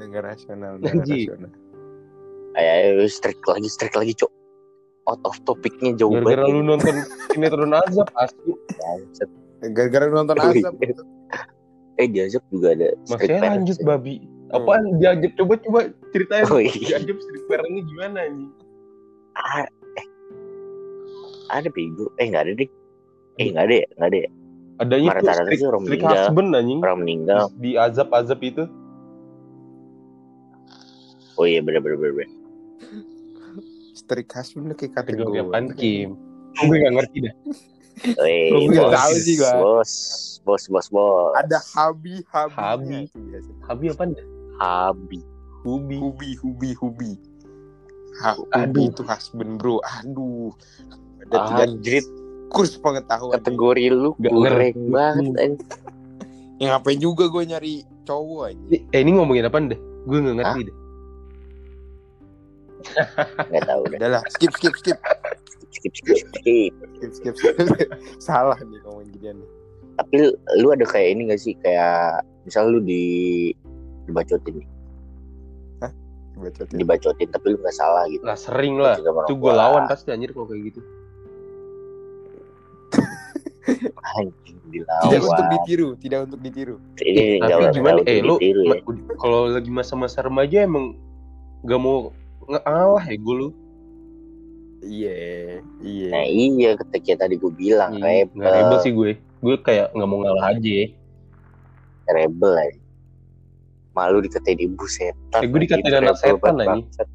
gak 0.04 0.22
rasional, 0.22 0.74
Anjing. 0.78 1.26
rasional. 1.26 1.50
ayo, 2.54 2.70
ayo 2.94 3.07
strike 3.07 3.42
lagi 3.44 3.66
strike 3.66 3.94
lagi 3.94 4.14
cok 4.14 4.30
out 5.07 5.18
of 5.26 5.35
topicnya 5.42 5.90
jauh 5.98 6.14
Gara-gara 6.14 6.46
banget 6.46 6.54
lu 6.54 6.62
nonton 6.62 6.94
sinetron 7.30 7.74
azab 7.74 8.09
asli. 8.16 8.52
Bangsat. 8.78 9.30
Gara-gara 9.74 10.07
nonton 10.09 10.37
Oh, 10.38 10.50
azab. 10.50 10.74
iya. 10.80 10.94
eh 11.94 12.07
di 12.07 12.18
azab 12.22 12.42
juga 12.48 12.72
ada 12.72 12.88
Masih 13.07 13.26
street 13.26 13.42
lanjut 13.42 13.78
ya. 13.78 13.85
babi. 13.85 14.14
Apaan 14.50 14.83
diajak 14.96 15.33
coba 15.35 15.54
coba 15.61 15.80
ceritain. 16.14 16.44
Oh, 16.46 16.62
iya. 16.62 16.96
Diajak 17.02 17.18
street 17.18 17.44
parentnya 17.50 17.83
gimana 17.85 18.18
anjing? 18.22 18.50
Ah. 19.35 19.66
Ada 21.48 21.68
bego 21.68 22.09
eh 22.16 22.26
nggak 22.26 22.42
ada 22.42 22.52
deh 22.54 22.70
eh 23.35 23.46
nggak 23.48 23.64
ada 23.64 23.74
ya 23.74 23.87
nggak 23.92 24.09
ada 24.09 24.18
ya 24.20 24.30
Adanya 24.74 25.07
tuh 25.07 25.14
Rata-rata 25.22 25.42
street, 25.44 25.54
sih 25.54 25.66
orang 25.66 25.83
street 25.85 26.00
meninggal. 26.00 26.18
husband 26.18 26.48
anjing. 26.52 26.78
orang 26.80 26.98
meninggal 26.98 27.42
Di 27.54 27.70
azab-azab 27.76 28.40
itu. 28.42 28.64
oh 31.35 31.44
iya 31.44 31.61
bener 31.61 31.78
bener 31.78 31.94
bener, 31.96 32.12
bener. 32.16 32.30
Strik 33.92 34.28
husband 34.30 34.70
kayak 34.72 34.92
Kategori 34.94 35.30
apaan 35.40 35.70
Kim? 35.72 36.18
Gue 36.57 36.76
gak 36.76 36.92
ngerti 36.92 37.18
dah. 37.20 37.35
Eh, 38.20 38.50
Oh, 38.50 38.66
gue 38.66 38.74
bos, 38.76 38.90
tahu 38.92 39.14
sih 39.16 39.35
gua. 39.37 39.52
bos 39.57 39.92
bos 40.42 40.64
bos 40.68 40.87
bos 40.88 41.30
Ada 41.37 41.59
habi 41.72 42.22
habi. 42.28 42.54
Habi. 42.54 42.98
Habi 43.64 43.85
apa 43.88 44.02
dah? 44.09 44.26
Habi 44.57 45.20
Hubi. 45.62 45.96
Hubi 45.96 46.30
hubi 46.37 46.70
hubi. 46.74 47.12
Ha, 48.20 48.35
hubi 48.35 48.83
itu 48.85 49.00
husband 49.02 49.57
bro. 49.57 49.78
Aduh. 49.80 50.50
Ada 51.24 51.38
tidak 51.46 51.66
Anjrit 51.70 52.06
kurs 52.48 52.72
pengetahuan. 52.76 53.34
kategori 53.34 53.84
lu 53.88 54.10
Gak 54.16 54.30
ngerti. 54.30 54.70
banget 54.87 55.34
anjing. 55.34 55.68
Yang 56.54 56.68
ngapain 56.70 56.98
juga 56.98 57.24
gue 57.26 57.42
nyari 57.44 57.74
cowok 58.04 58.42
aja. 58.46 58.76
Eh 58.88 59.00
ini 59.00 59.10
ngomongin 59.12 59.44
apa 59.44 59.58
deh? 59.60 59.80
Gue 60.04 60.18
gak 60.20 60.37
ngerti 60.37 60.60
deh. 60.64 60.76
nggak 63.48 63.64
tahu 63.64 63.82
deh 63.88 63.96
Udah 63.96 64.10
lah, 64.10 64.22
skip 64.28 64.52
skip 64.52 64.74
skip. 64.76 64.98
skip 65.72 65.92
skip 65.94 66.16
skip 66.20 66.72
Skip 66.94 67.12
skip. 67.12 67.34
skip. 67.34 67.88
Salah 68.22 68.60
nih 68.60 68.78
ngomongin 68.84 69.08
ginian 69.10 69.37
nih. 69.38 69.50
tapi 69.94 70.14
lu 70.58 70.68
ada 70.68 70.84
kayak 70.84 71.14
ini 71.14 71.30
gak 71.30 71.38
sih 71.38 71.54
kayak 71.56 72.18
misal 72.42 72.66
lu 72.66 72.78
di 72.78 73.54
dibacotin 74.04 74.58
nih 74.58 74.68
Bacotin. 76.34 76.76
dibacotin 76.76 77.28
tapi 77.30 77.46
lu 77.48 77.62
nggak 77.62 77.72
salah 77.72 78.04
gitu 78.04 78.20
Lah 78.20 78.34
sering 78.34 78.74
lah. 78.76 78.98
Itu 78.98 79.38
gue 79.38 79.52
lawan 79.54 79.87
pasti 79.87 80.10
anjir 80.10 80.34
kalau 80.34 80.44
kayak 80.44 80.74
gitu. 80.74 80.80
Tidak 84.14 84.70
dilawan 84.70 85.22
untuk 85.22 85.46
ditiru, 85.50 85.88
tidak 85.98 86.18
untuk 86.30 86.40
ditiru. 86.42 86.76
ini 87.02 87.40
Tapi 87.40 87.62
gimana? 87.74 87.98
Eh 88.07 88.20
lu 88.20 88.37
ya. 88.42 88.76
kalau 89.22 89.50
lagi 89.50 89.70
masa-masa 89.70 90.26
remaja 90.26 90.66
emang 90.66 90.98
gak 91.64 91.80
mau 91.80 92.12
ngalah 92.50 93.04
ya 93.07 93.16
gue 93.16 93.35
lu. 93.35 93.48
Iya, 94.85 95.16
iya. 95.80 96.09
nah 96.12 96.24
iya 96.28 96.70
ketika 96.76 97.24
tadi 97.24 97.40
gue 97.40 97.48
bilang 97.48 97.96
Iya, 97.96 98.28
rebel 98.28 98.37
Nggak 98.37 98.52
rebel 98.52 98.78
sih 98.85 98.92
gue. 98.92 99.11
Gue 99.40 99.57
kayak 99.64 99.96
nggak 99.96 100.09
mau 100.09 100.20
ngalah 100.20 100.52
aja. 100.52 100.80
rebel 102.04 102.52
aja. 102.52 102.78
malu 103.94 104.18
dikatain 104.18 104.59
ibu 104.59 104.90
setan 104.90 105.38
Eh, 105.38 105.46
gue 105.46 105.70
dikatain 105.70 106.02
anak 106.02 106.18
setan, 106.18 106.59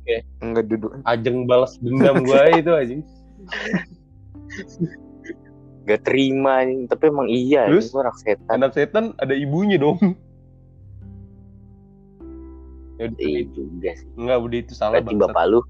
kayak 0.07 0.23
Enggak 0.39 0.65
duduk. 0.71 0.95
Ajeng 1.03 1.43
balas 1.43 1.75
dendam 1.77 2.23
gue 2.23 2.39
itu 2.55 2.71
anjing. 2.71 3.01
gak 5.89 6.05
terima 6.05 6.61
tapi 6.85 7.09
emang 7.09 7.25
iya 7.25 7.65
Terus? 7.65 7.89
gua 7.89 8.05
anak 8.05 8.17
setan 8.21 8.53
Anak 8.53 8.71
setan 8.77 9.05
ada 9.17 9.33
ibunya 9.33 9.75
dong. 9.75 9.97
Ya 12.95 13.07
udah, 13.07 13.17
iya 13.17 13.41
juga 13.49 13.89
sih 13.95 14.07
enggak 14.13 14.37
udah 14.37 14.57
itu 14.59 14.73
salah 14.75 14.99
berarti 14.99 15.15
bapak 15.17 15.45
lu 15.47 15.61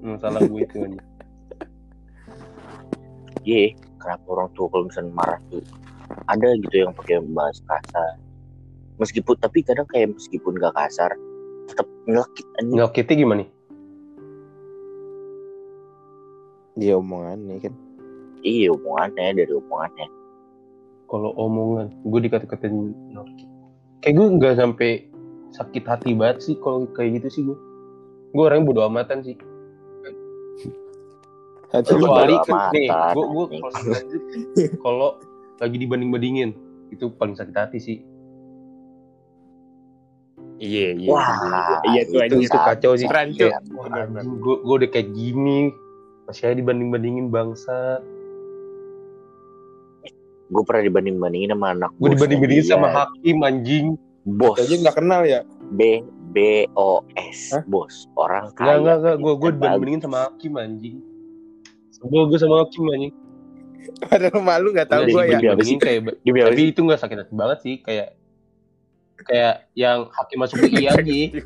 Hmm, 0.00 0.20
salah 0.20 0.36
gue 0.40 0.60
itu 0.60 0.76
anjing. 0.84 1.00
iya 3.42 3.72
kenapa 3.96 4.24
orang 4.28 4.48
tua 4.52 4.68
kalau 4.68 4.84
misalnya 4.84 5.12
marah 5.12 5.40
tuh 5.48 5.64
ada 6.28 6.48
gitu 6.60 6.76
yang 6.76 6.92
pakai 6.92 7.24
bahasa 7.32 7.64
kasar 7.64 8.12
meskipun 8.96 9.36
tapi 9.40 9.64
kadang 9.64 9.88
kayak 9.88 10.12
meskipun 10.12 10.56
gak 10.56 10.76
kasar 10.76 11.12
tetap 11.68 11.88
nyelekit 12.04 12.44
anjing 12.56 12.76
Nggak 12.76 12.92
kita 12.94 13.10
gimana 13.16 13.38
nih? 13.44 13.50
Dia 16.74 16.98
omongannya 16.98 17.56
kan. 17.62 17.74
Iya 18.44 18.68
omongannya 18.70 19.42
dari 19.42 19.52
omongannya 19.52 20.06
Kalau 21.08 21.30
omongan 21.36 21.92
gue 22.04 22.20
dikata-katain 22.26 22.74
nyelkit. 23.12 23.48
Kayak 24.02 24.14
gue 24.18 24.26
nggak 24.40 24.54
sampai 24.56 24.90
sakit 25.54 25.84
hati 25.86 26.10
banget 26.16 26.38
sih 26.42 26.54
kalau 26.58 26.88
kayak 26.96 27.22
gitu 27.22 27.28
sih 27.30 27.42
gue. 27.46 27.58
Gue 28.34 28.42
orangnya 28.50 28.66
bodo 28.72 28.80
amatan 28.88 29.22
sih. 29.22 29.36
Hati 31.70 31.92
Lu 31.94 32.08
bodo 32.08 32.18
balik. 32.18 32.40
nih, 32.74 32.88
gue 32.88 33.24
gue 33.30 33.46
kalau 34.82 35.20
lagi 35.60 35.76
dibanding-bandingin 35.78 36.50
itu 36.90 37.10
paling 37.14 37.36
sakit 37.38 37.54
hati 37.54 37.78
sih. 37.78 37.98
Iya, 40.58 40.94
iya. 40.94 41.10
wah 41.10 41.82
Iya 41.82 42.00
tuh 42.06 42.22
itu, 42.22 42.38
anjing. 42.38 42.46
itu 42.46 42.58
kacau 42.58 42.92
sih. 42.94 43.06
Anjing, 43.10 43.50
gue 44.40 44.56
gue 44.62 44.74
udah 44.82 44.90
kayak 44.90 45.10
gini 45.14 45.70
masih 46.24 46.50
aja 46.50 46.56
dibanding-bandingin 46.58 47.28
bangsa. 47.28 48.00
Gue 50.54 50.62
pernah 50.62 50.82
dibanding 50.82 51.16
bandingin 51.16 51.50
sama 51.50 51.66
anak 51.72 51.90
Gue 51.96 52.08
dibanding-bandingin 52.12 52.62
bosnya 52.62 52.76
sama 52.76 52.88
hakim 52.94 53.36
anjing. 53.40 53.86
bos 54.24 54.56
Aja 54.56 54.74
nggak 54.78 54.96
kenal 54.96 55.20
ya. 55.22 55.40
B 55.68 55.80
B 56.30 56.36
O 56.72 57.02
S 57.14 57.52
Hah? 57.52 57.62
bos 57.64 58.06
orang 58.14 58.54
kaya 58.54 58.78
enggak 58.78 58.96
enggak 58.96 59.16
gue 59.16 59.20
gue 59.20 59.34
Terbalik. 59.34 59.54
dibanding-bandingin 59.58 60.00
sama 60.00 60.18
hakim 60.24 60.52
anjing. 60.54 60.96
Sebel 61.90 62.22
gue 62.24 62.38
sama 62.38 62.56
hakim 62.62 62.82
anjing. 62.88 63.12
Padahal 64.00 64.40
malu 64.40 64.68
nggak 64.70 64.88
tahu 64.88 65.02
Udah 65.02 65.12
gue 65.12 65.20
ya. 65.20 65.28
dibanding- 65.36 65.76
Dibandingin 65.76 65.80
kayak 66.24 66.48
tapi 66.48 66.62
itu 66.66 66.80
nggak 66.80 67.00
sakit 67.00 67.16
hati 67.18 67.34
banget 67.34 67.58
sih 67.60 67.74
kayak 67.78 68.08
kayak 69.20 69.54
yang 69.74 69.98
hakim 70.08 70.38
masuk 70.38 70.56
UI 70.62 70.84
aja. 70.84 71.02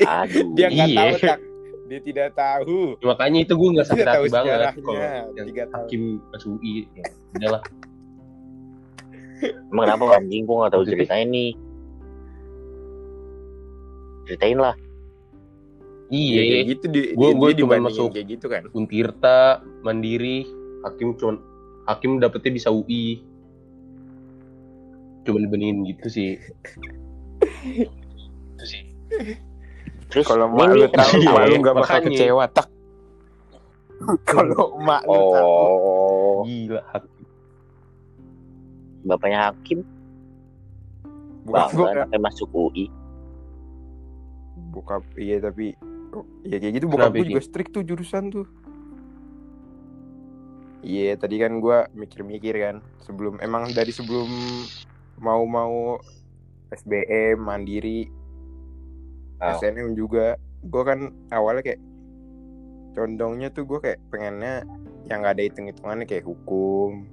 aduh 0.00 0.46
Dia 0.54 0.66
nggak 0.68 0.88
Iya. 0.88 0.96
tahu 0.96 1.12
tak. 1.20 1.38
Dia 1.88 2.00
tidak 2.00 2.28
tahu. 2.32 3.00
Makanya 3.00 3.38
itu 3.42 3.52
gue 3.52 3.68
nggak 3.72 3.88
sakit 3.88 4.04
tahu 4.04 4.22
hati 4.22 4.30
banget 4.30 4.58
kalau 4.76 5.00
yang 5.32 5.46
Tiga 5.48 5.64
tahun. 5.66 5.80
hakim 5.82 6.02
masuk 6.28 6.50
UI. 6.56 6.74
Ya, 6.92 7.04
udahlah. 7.34 7.62
emang 9.70 9.84
kenapa 9.86 10.18
anjing 10.18 10.42
gue 10.42 10.56
gak 10.58 10.72
tahu 10.74 10.82
ceritain 10.82 11.30
nih 11.30 11.54
ceritain 14.26 14.58
lah 14.58 14.74
Iya, 16.08 16.40
Iya. 16.40 16.58
gitu 16.66 16.84
di, 16.88 17.00
Gua- 17.12 17.36
gua 17.36 17.52
dia 17.52 17.62
cuma 17.62 17.84
masuk. 17.84 18.16
kayak 18.16 18.26
gitu 18.32 18.48
kan. 18.48 18.64
Untirta, 18.72 19.60
Mandiri, 19.84 20.40
hakim 20.80 21.12
cuman 21.14 21.36
hakim 21.84 22.16
dapetnya 22.16 22.48
bisa 22.50 22.72
UI. 22.72 23.20
Cuma 25.22 25.36
dibandingin 25.38 25.84
gitu 25.86 26.08
sih. 26.08 26.40
itu 28.56 28.64
sih. 28.64 28.82
Terus 30.08 30.24
Kalau 30.24 30.48
mak 30.48 30.72
lu 30.72 30.86
tahu, 30.88 31.10
Iya, 31.16 31.30
mak 31.30 31.44
lu 31.44 31.56
nggak 31.58 31.74
bakal 31.74 31.96
makanya. 31.96 32.08
kecewa 32.10 32.44
tak. 32.48 32.68
Kalau 34.30 34.64
mak 34.78 35.02
lu 35.04 35.20
tahu, 35.30 35.44
oh 35.44 36.36
Gila 36.42 36.82
hakim. 36.86 37.24
bapaknya 39.00 39.40
hakim 39.48 39.78
bukan 41.42 41.64
anaknya 41.96 42.20
masuk 42.20 42.48
UI 42.50 42.92
Bokap 44.68 45.00
iya 45.16 45.40
tapi 45.40 45.72
iya 46.42 46.56
kayak 46.56 46.76
gitu 46.76 46.86
bokap 46.86 47.10
gue 47.10 47.24
juga 47.26 47.40
strict 47.40 47.72
tuh 47.72 47.82
jurusan 47.82 48.28
tuh. 48.28 48.44
Iya 50.78 51.14
tadi 51.14 51.36
kan 51.36 51.58
gua 51.58 51.90
mikir-mikir 51.90 52.54
kan 52.54 52.76
sebelum 53.00 53.38
emang 53.38 53.72
dari 53.72 53.90
sebelum 53.90 54.28
mau-mau 55.16 55.98
SBM 56.70 57.38
mandiri 57.38 58.06
Oh. 59.38 59.54
SNM 59.58 59.94
juga 59.94 60.34
gua 60.66 60.82
kan 60.82 61.14
awalnya 61.30 61.62
kayak 61.62 61.80
condongnya 62.92 63.48
tuh 63.54 63.62
gua 63.64 63.78
kayak 63.78 64.02
pengennya 64.10 64.66
yang 65.06 65.22
gak 65.22 65.38
ada 65.38 65.42
hitung-hitungannya 65.46 66.04
kayak 66.04 66.26
hukum 66.26 67.06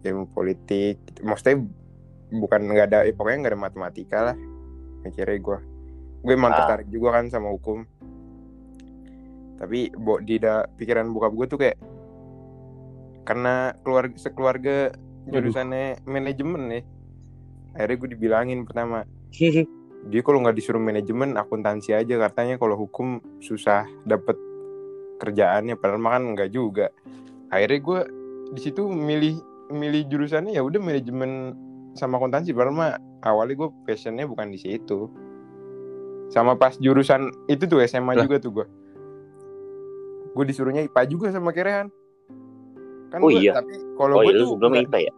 ilmu 0.00 0.24
politik 0.32 0.96
gitu. 1.04 1.20
maksudnya 1.26 1.60
bukan 2.32 2.60
nggak 2.72 2.88
ada 2.88 2.98
ya 3.04 3.12
pokoknya 3.12 3.38
nggak 3.44 3.52
ada 3.52 3.60
matematika 3.60 4.18
lah 4.32 4.36
mikirnya 5.04 5.36
gua 5.42 5.58
gue 6.20 6.32
emang 6.36 6.52
Ah. 6.52 6.58
tertarik 6.64 6.88
juga 6.88 7.20
kan 7.20 7.28
sama 7.28 7.52
hukum 7.52 7.84
tapi 9.60 9.92
bo 9.92 10.16
di 10.24 10.40
da, 10.40 10.64
pikiran 10.64 11.12
bokap 11.12 11.32
gue 11.36 11.46
tuh 11.48 11.58
kayak 11.60 11.76
karena 13.28 13.76
keluarga 13.84 14.16
sekeluarga 14.16 14.76
jurusannya 15.28 16.00
manajemen 16.08 16.62
ya 16.72 16.80
akhirnya 17.76 17.96
gue 18.00 18.08
dibilangin 18.16 18.64
pertama 18.64 19.04
dia 20.02 20.20
kalau 20.20 20.40
nggak 20.40 20.54
disuruh 20.54 20.78
manajemen 20.78 21.34
akuntansi 21.34 21.92
aja. 21.92 22.16
Katanya 22.18 22.56
kalau 22.56 22.78
hukum 22.78 23.08
susah 23.38 23.84
dapet 24.02 24.34
kerjaannya 25.18 25.74
padahal 25.74 25.98
makan 25.98 26.32
nggak 26.32 26.50
juga. 26.50 26.88
Akhirnya 27.48 27.78
gue 27.78 28.00
di 28.50 28.60
situ 28.60 28.86
milih 28.86 29.36
milih 29.70 30.08
jurusannya 30.08 30.52
ya 30.52 30.62
udah 30.62 30.78
manajemen 30.78 31.52
sama 31.92 32.16
akuntansi. 32.16 32.50
Padahal 32.50 32.72
mah 32.72 32.92
awalnya 33.20 33.54
gue 33.56 33.68
passionnya 33.84 34.24
bukan 34.24 34.48
di 34.48 34.58
situ. 34.58 35.10
Sama 36.28 36.54
pas 36.54 36.74
jurusan 36.74 37.28
itu 37.46 37.66
tuh 37.66 37.82
SMA 37.82 38.14
Lah. 38.14 38.22
juga 38.22 38.38
tuh 38.38 38.52
gue 38.52 38.66
gue 40.30 40.44
disuruhnya 40.46 40.80
IPA 40.82 41.02
juga 41.06 41.26
sama 41.28 41.50
Kerehan. 41.50 41.90
Kan 43.10 43.18
Oh 43.18 43.26
gua- 43.26 43.34
iya? 43.36 43.52
tapi 43.52 43.74
kalau 43.96 44.14
oh 44.16 44.22
gue 44.22 44.30
iya 44.30 44.40
tuh 44.40 44.54
nggak- 44.56 44.86
IPA 44.86 44.98
ya? 45.02 45.14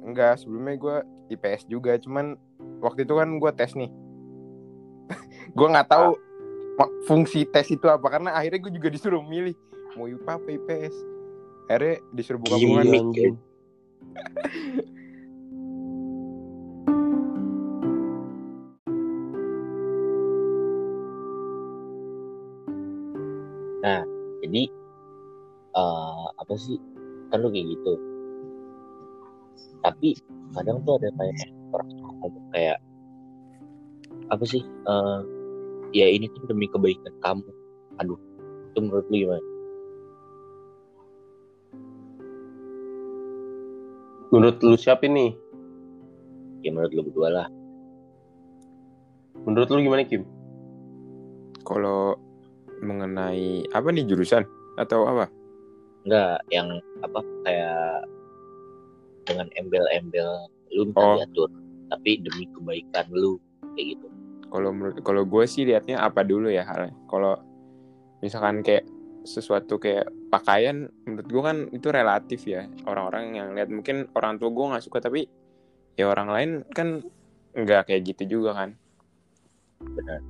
Enggak, 0.00 0.32
sebelumnya 0.36 0.74
gue 0.74 0.96
IPS 1.28 1.68
juga, 1.68 2.00
cuman 2.00 2.36
waktu 2.80 3.04
itu 3.04 3.14
kan 3.16 3.28
gue 3.36 3.52
tes 3.54 3.72
nih. 3.76 3.90
gue 5.58 5.68
nggak 5.68 5.88
tahu 5.88 6.16
fungsi 7.08 7.48
tes 7.48 7.66
itu 7.72 7.86
apa 7.90 8.06
karena 8.06 8.36
akhirnya 8.36 8.68
gue 8.68 8.72
juga 8.78 8.88
disuruh 8.92 9.24
milih 9.24 9.56
mau 9.96 10.08
IPA 10.08 10.32
apa 10.36 10.48
IPS. 10.48 10.94
Akhirnya 11.68 11.96
disuruh 12.16 12.40
buka 12.40 12.56
ya. 12.56 12.80
anjing. 12.96 13.34
jadi 24.48 24.64
eh 25.76 26.24
apa 26.40 26.54
sih 26.56 26.80
kan 27.28 27.44
lu 27.44 27.52
kayak 27.52 27.68
gitu 27.76 27.92
tapi 29.84 30.16
kadang 30.56 30.80
tuh 30.84 30.96
ada 31.00 31.08
kayak 31.16 31.36
orang 31.74 31.88
ngomong 32.20 32.46
kayak 32.54 32.78
apa 34.28 34.44
sih 34.44 34.62
eh 34.64 35.20
ya 35.92 36.06
ini 36.08 36.28
tuh 36.36 36.44
demi 36.48 36.68
kebaikan 36.68 37.12
kamu 37.24 37.48
aduh 38.00 38.20
itu 38.72 38.78
menurut 38.84 39.06
lu 39.08 39.16
gimana 39.16 39.44
Menurut 44.28 44.60
lu 44.60 44.76
siapa 44.76 45.08
nih? 45.08 45.32
ya 46.60 46.68
menurut 46.68 46.92
lu 46.92 47.00
berdua 47.00 47.28
lah 47.32 47.48
Menurut 49.48 49.72
lu 49.72 49.80
gimana 49.80 50.04
Kim? 50.04 50.28
Kalau 51.64 52.20
mengenai 52.84 53.64
apa 53.72 53.88
nih 53.88 54.04
jurusan 54.04 54.44
atau 54.76 55.08
apa? 55.08 55.32
enggak 56.06 56.40
yang 56.48 56.68
apa 57.04 57.20
kayak 57.44 58.04
dengan 59.28 59.46
embel-embel 59.54 60.30
lu 60.72 60.88
minta 60.88 61.00
Oh. 61.00 61.16
diatur 61.16 61.48
tapi 61.88 62.20
demi 62.20 62.44
kebaikan 62.48 63.06
lu 63.10 63.36
kayak 63.72 63.86
gitu 63.94 64.06
Kalau 64.48 64.72
menurut 64.72 64.96
kalau 65.00 65.22
gue 65.22 65.44
sih 65.44 65.62
liatnya 65.62 66.00
apa 66.00 66.24
dulu 66.24 66.48
ya 66.48 66.64
halnya. 66.64 66.96
Kalau 67.04 67.36
misalkan 68.18 68.64
kayak 68.64 68.88
sesuatu 69.22 69.76
kayak 69.76 70.08
pakaian 70.28 70.88
menurut 71.04 71.28
gue 71.28 71.42
kan 71.42 71.56
itu 71.68 71.88
relatif 71.88 72.40
ya 72.44 72.64
orang-orang 72.82 73.36
yang 73.36 73.48
lihat 73.52 73.68
mungkin 73.68 74.08
orang 74.10 74.36
tua 74.36 74.48
gue 74.48 74.64
nggak 74.66 74.80
suka 74.82 74.98
tapi 74.98 75.28
ya 75.94 76.08
orang 76.08 76.28
lain 76.28 76.50
kan 76.72 77.04
nggak 77.52 77.86
kayak 77.86 78.08
gitu 78.08 78.40
juga 78.40 78.56
kan 78.56 78.72
benar 79.78 80.24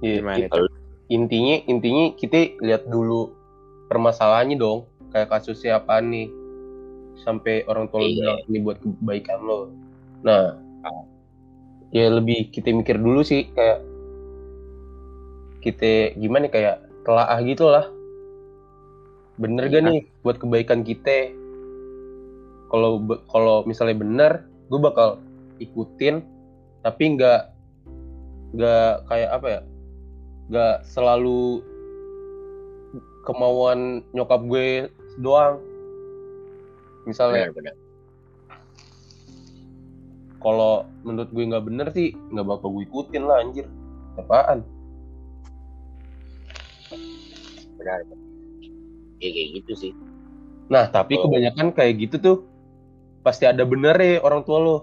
Iya, 0.00 0.20
Gimana 0.20 0.36
i- 0.36 0.42
itu? 0.42 0.50
kalau 0.52 0.68
intinya 1.08 1.56
intinya 1.64 2.04
kita 2.12 2.36
lihat 2.60 2.84
dulu 2.84 3.32
permasalahannya 3.88 4.56
dong. 4.56 4.84
Kayak 5.08 5.32
kasusnya 5.32 5.80
apa 5.80 6.02
nih? 6.02 6.28
Sampai 7.22 7.62
orang 7.66 7.86
tua 7.88 8.00
lo 8.00 8.06
Iya. 8.06 8.14
bilang 8.18 8.38
ini 8.48 8.58
buat 8.60 8.78
kebaikan 8.80 9.38
lo 9.40 9.58
nah 10.24 10.58
Ah. 10.84 11.04
ya 11.90 12.10
lebih 12.10 12.50
kita 12.50 12.68
mikir 12.70 12.98
dulu 12.98 13.22
sih 13.22 13.48
kayak 13.52 13.80
kita 15.60 16.12
gimana 16.20 16.46
ya, 16.46 16.52
kayak 16.52 16.76
telaah 17.04 17.40
gitu 17.40 17.64
lah 17.66 17.86
bener 19.34 19.66
gak 19.66 19.80
Iya. 19.80 19.88
nih 19.90 20.00
buat 20.20 20.36
kebaikan 20.36 20.84
kita 20.84 21.32
kalau 22.68 23.00
kalau 23.26 23.62
misalnya 23.64 23.96
bener 23.96 24.32
gue 24.68 24.80
bakal 24.80 25.18
ikutin 25.56 26.20
tapi 26.82 27.16
nggak 27.16 27.48
nggak 28.54 29.08
kayak 29.08 29.30
apa 29.32 29.46
ya 29.48 29.60
nggak 30.50 30.76
selalu 30.84 31.64
kemauan 33.24 34.04
nyokap 34.12 34.44
gue 34.44 34.92
doang 35.18 35.58
misalnya 37.04 37.48
benar-benar 37.48 37.74
kalau 40.38 40.74
menurut 41.00 41.30
gue 41.30 41.44
nggak 41.46 41.64
bener 41.64 41.86
sih 41.90 42.12
nggak 42.30 42.46
bakal 42.46 42.68
gue 42.70 42.84
ikutin 42.84 43.22
lah 43.22 43.40
anjir 43.40 43.66
apaan 44.16 44.60
benar 47.74 48.00
ya 49.18 49.28
kayak 49.30 49.48
gitu 49.54 49.72
sih 49.74 49.92
nah 50.66 50.84
tapi 50.86 51.16
Oh. 51.16 51.28
kebanyakan 51.28 51.72
kayak 51.72 51.94
gitu 51.98 52.16
tuh 52.18 52.36
pasti 53.20 53.44
ada 53.44 53.64
bener 53.64 53.96
ya 53.96 54.20
orang 54.20 54.42
tua 54.42 54.58
lo 54.58 54.76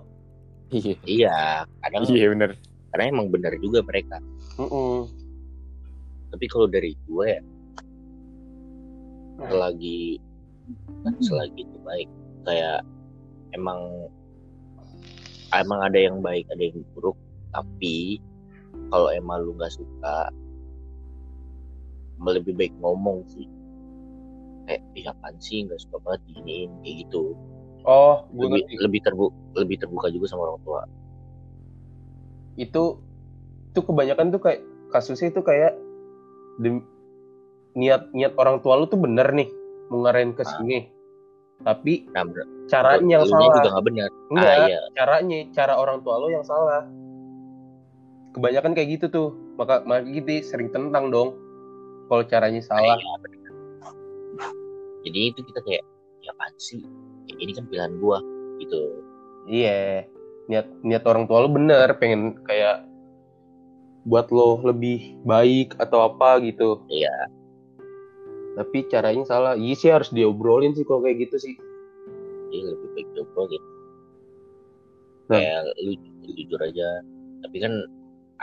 Iya. 0.72 0.96
iya 1.04 1.36
kadang 1.80 2.08
Iya 2.08 2.32
bener. 2.32 2.50
karena 2.90 3.04
emang 3.10 3.28
benar 3.28 3.54
juga 3.58 3.82
mereka 3.82 4.18
Mm-mm. 4.56 5.06
tapi 6.30 6.46
kalau 6.48 6.66
dari 6.66 6.94
gue 7.00 7.26
ya 7.28 7.42
Hmm. 9.42 9.58
Selagi 10.72 11.04
kan 11.06 11.14
selagi 11.22 11.62
itu 11.66 11.78
baik 11.86 12.10
kayak 12.48 12.82
emang 13.54 13.80
emang 15.52 15.80
ada 15.84 16.00
yang 16.00 16.24
baik 16.24 16.48
ada 16.52 16.64
yang 16.64 16.82
buruk 16.96 17.18
tapi 17.52 18.20
kalau 18.92 19.10
emang 19.12 19.44
lu 19.44 19.56
nggak 19.56 19.72
suka 19.72 20.32
lebih 22.22 22.54
baik 22.54 22.74
ngomong 22.78 23.26
sih. 23.26 23.50
Kayak 24.70 24.82
ih 24.94 25.06
apaan 25.10 25.36
sih 25.42 25.66
nggak 25.66 25.82
suka 25.82 25.98
banget 26.06 26.22
giniin 26.30 26.70
kayak 26.86 26.96
gitu. 27.08 27.34
Oh 27.82 28.30
gue 28.30 28.46
lebih 28.46 28.62
ngerti. 28.62 28.84
lebih 28.86 29.00
terbuka 29.02 29.34
lebih 29.58 29.78
terbuka 29.82 30.08
juga 30.14 30.26
sama 30.30 30.42
orang 30.52 30.62
tua. 30.62 30.82
Itu 32.62 32.84
itu 33.74 33.80
kebanyakan 33.82 34.30
tuh 34.30 34.42
kayak 34.44 34.62
kasusnya 34.94 35.34
itu 35.34 35.42
kayak 35.42 35.74
niat 37.74 38.12
niat 38.14 38.34
orang 38.38 38.60
tua 38.62 38.78
lu 38.78 38.86
tuh 38.86 39.00
bener 39.00 39.32
nih 39.32 39.50
mau 39.92 40.08
ke 40.08 40.44
Ah. 40.48 40.50
sini. 40.56 40.88
Tapi 41.62 42.10
nah 42.10 42.26
caranya 42.66 43.22
yang 43.22 43.28
salah. 43.30 43.54
juga 43.54 43.70
nggak 43.70 43.86
benar. 43.86 44.10
Enggak 44.34 44.50
ah 44.56 44.66
iya. 44.66 44.80
caranya 44.98 45.40
cara 45.54 45.74
orang 45.78 45.98
tua 46.02 46.16
lo 46.18 46.28
yang 46.32 46.46
salah. 46.48 46.88
Kebanyakan 48.32 48.72
kayak 48.74 48.90
gitu 48.98 49.06
tuh. 49.12 49.30
Maka 49.60 49.84
maka 49.86 50.08
kita 50.08 50.42
sering 50.42 50.72
tentang 50.74 51.12
dong. 51.14 51.38
Kalau 52.10 52.24
caranya 52.26 52.64
salah. 52.64 52.98
Iya, 52.98 53.14
bener. 53.22 53.40
jadi 55.02 55.34
itu 55.34 55.42
kita 55.42 55.60
kayak 55.66 55.84
ya 56.22 56.30
apaan 56.34 56.56
sih? 56.62 56.82
Ya, 57.30 57.36
ini 57.42 57.52
kan 57.58 57.66
pilihan 57.70 57.94
gua 58.02 58.22
gitu. 58.58 58.82
Iya. 59.46 60.08
Niat 60.50 60.68
niat 60.82 61.04
orang 61.06 61.30
tua 61.30 61.46
lo 61.46 61.50
bener 61.52 61.94
pengen 62.02 62.42
kayak 62.46 62.86
buat 64.06 64.34
lo 64.34 64.62
lebih 64.66 65.20
baik 65.30 65.78
atau 65.78 66.10
apa 66.10 66.42
gitu. 66.42 66.82
Iya. 66.90 67.30
Tapi 68.52 68.84
caranya 68.92 69.24
salah 69.24 69.54
iya 69.56 69.76
sih 69.76 69.90
harus 69.92 70.12
diobrolin 70.12 70.76
sih 70.76 70.84
kalau 70.84 71.04
kayak 71.04 71.30
gitu 71.30 71.38
sih 71.40 71.56
Jadi 72.52 72.68
lebih 72.68 72.90
baik 72.92 73.08
gitu. 73.16 73.68
Nah. 75.32 75.40
Kayak 75.40 75.60
lu, 75.80 75.92
jujur 76.36 76.60
aja. 76.60 77.00
Tapi 77.48 77.58
kan 77.64 77.74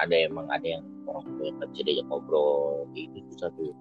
ada 0.01 0.17
emang 0.17 0.49
ada 0.49 0.65
yang 0.65 0.85
orang 1.05 1.29
tua 1.37 1.45
yang 1.45 1.57
nggak 1.61 1.71
bisa 1.77 1.83
diajak 1.85 2.07
ngobrol 2.09 2.89
gitu 2.97 3.19
susah 3.35 3.51
tuh. 3.53 3.75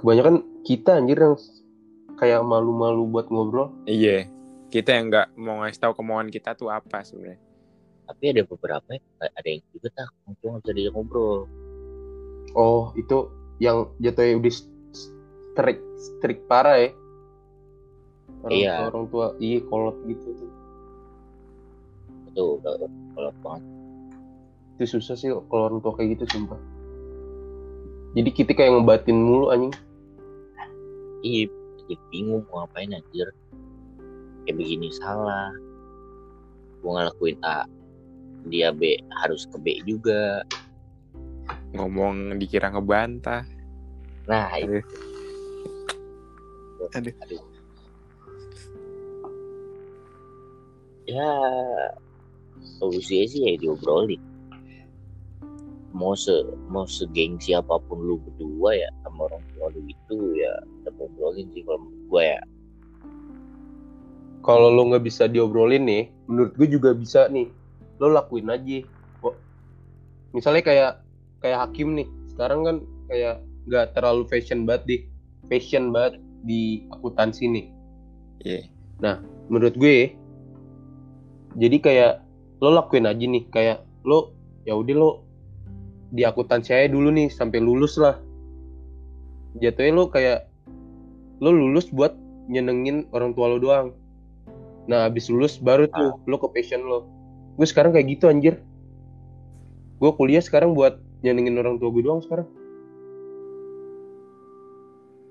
kebanyakan 0.00 0.44
kita 0.68 1.00
anjir 1.00 1.16
yang 1.16 1.36
kayak 2.20 2.40
malu-malu 2.44 3.08
buat 3.08 3.28
ngobrol 3.28 3.72
Iya. 3.84 4.28
Kita 4.72 4.90
yang 4.96 5.12
nggak 5.12 5.36
mau 5.36 5.60
ngasih 5.60 5.80
tahu 5.84 5.92
kemauan 6.00 6.32
kita 6.32 6.56
tuh 6.56 6.72
apa 6.72 7.04
sebenarnya. 7.04 7.40
Tapi 8.08 8.24
ada 8.32 8.42
beberapa 8.48 8.88
ada 9.20 9.48
yang 9.48 9.60
juga 9.68 9.88
tak 9.92 10.08
orang 10.24 10.34
tua 10.40 10.48
nggak 10.56 10.62
bisa 10.64 10.72
diajak 10.72 10.94
ngobrol. 10.96 11.40
oh 12.54 12.94
itu 12.94 13.43
yang 13.58 13.90
jatuhnya 13.98 14.38
udah 14.38 14.52
strik 14.92 15.78
strik 15.94 16.38
parah 16.46 16.78
ya 16.78 16.90
orang 18.42 18.52
Iya. 18.52 18.72
tua 18.74 18.86
orang 18.90 19.04
tua 19.08 19.26
iya 19.38 19.58
kolot 19.64 19.96
gitu 20.04 20.28
tuh 20.34 20.50
Itu 22.28 22.44
kalau 23.14 23.32
banget. 23.40 23.62
itu 24.74 24.98
susah 24.98 25.14
sih 25.14 25.30
kalau 25.48 25.70
orang 25.70 25.80
tua 25.80 25.94
kayak 25.94 26.18
gitu 26.18 26.24
sumpah 26.28 26.58
jadi 28.14 28.30
kita 28.30 28.52
kayak 28.52 28.74
ngebatin 28.74 29.18
mulu 29.18 29.50
anjing 29.50 29.74
Iya, 31.24 31.48
jadi 31.80 31.96
bingung 32.12 32.44
mau 32.52 32.68
ngapain 32.68 32.92
anjir. 32.92 33.24
Kayak 34.44 34.60
begini 34.60 34.92
salah. 34.92 35.48
Gua 36.84 37.00
ngelakuin 37.00 37.40
A, 37.40 37.64
dia 38.44 38.76
B 38.76 38.92
harus 39.24 39.48
ke 39.48 39.56
B 39.56 39.80
juga. 39.88 40.44
Ngomong 41.74 42.38
dikira 42.38 42.70
ngebantah. 42.70 43.42
Nah, 44.30 44.48
itu. 44.56 44.78
Aduh. 46.94 47.14
Aduh. 47.26 47.42
Ya, 51.04 51.32
solusinya 52.80 53.26
sih 53.28 53.40
ya 53.44 53.52
diobrolin. 53.60 54.22
Mau 55.94 56.16
se 56.16 56.32
mau 56.66 56.88
segengsi 56.88 57.54
apa 57.54 57.78
pun 57.86 58.02
lu 58.02 58.16
berdua 58.18 58.74
ya 58.74 58.90
sama 59.06 59.30
orang 59.30 59.42
tua 59.54 59.70
lu 59.70 59.84
itu 59.86 60.16
ya 60.34 60.50
tetap 60.82 60.98
ngobrolin 60.98 61.46
sih 61.54 61.62
kalau 61.62 61.78
menurut 61.86 62.04
gue 62.10 62.24
ya. 62.34 62.40
kalau 64.44 64.68
lo 64.74 64.82
nggak 64.90 65.06
bisa 65.06 65.24
diobrolin 65.30 65.86
nih 65.86 66.04
menurut 66.26 66.52
gue 66.58 66.66
juga 66.66 66.92
bisa 66.92 67.30
nih 67.30 67.46
lo 68.02 68.10
lakuin 68.10 68.50
aja 68.50 68.82
misalnya 70.34 70.62
kayak 70.66 70.92
kayak 71.44 71.68
hakim 71.68 71.92
nih. 72.00 72.08
Sekarang 72.32 72.64
kan 72.64 72.76
kayak 73.12 73.44
nggak 73.68 73.92
terlalu 73.92 74.24
fashion 74.32 74.64
banget 74.64 74.82
di 74.88 74.96
fashion 75.52 75.92
banget 75.92 76.16
di 76.48 76.88
akuntansi 76.88 77.44
nih. 77.52 77.66
Iya. 78.44 78.62
menurut 79.52 79.76
gue 79.76 80.16
jadi 81.60 81.76
kayak 81.76 82.12
lo 82.64 82.72
lakuin 82.72 83.04
aja 83.04 83.20
nih 83.20 83.44
kayak 83.52 83.84
lo 84.08 84.32
ya 84.64 84.72
udah 84.72 84.96
lo 84.96 85.10
di 86.16 86.24
akuntansi 86.24 86.72
aja 86.72 86.88
dulu 86.88 87.12
nih 87.12 87.28
sampai 87.28 87.60
lulus 87.60 88.00
lah. 88.00 88.16
Jatuhnya 89.60 89.92
lo 89.92 90.08
kayak 90.08 90.48
lo 91.44 91.52
lulus 91.52 91.92
buat 91.92 92.16
nyenengin 92.48 93.04
orang 93.12 93.36
tua 93.36 93.52
lo 93.52 93.58
doang. 93.60 93.92
Nah 94.88 95.08
abis 95.08 95.28
lulus 95.28 95.60
baru 95.60 95.88
tuh 95.92 96.16
lo 96.24 96.36
ke 96.40 96.48
passion 96.56 96.84
lo. 96.84 97.04
Gue 97.60 97.68
sekarang 97.68 97.92
kayak 97.92 98.08
gitu 98.16 98.32
anjir. 98.32 98.60
Gue 100.00 100.10
kuliah 100.16 100.40
sekarang 100.40 100.72
buat 100.72 101.00
nyenengin 101.24 101.56
orang 101.56 101.80
tua 101.80 101.88
gue 101.88 102.04
doang 102.04 102.20
sekarang 102.20 102.48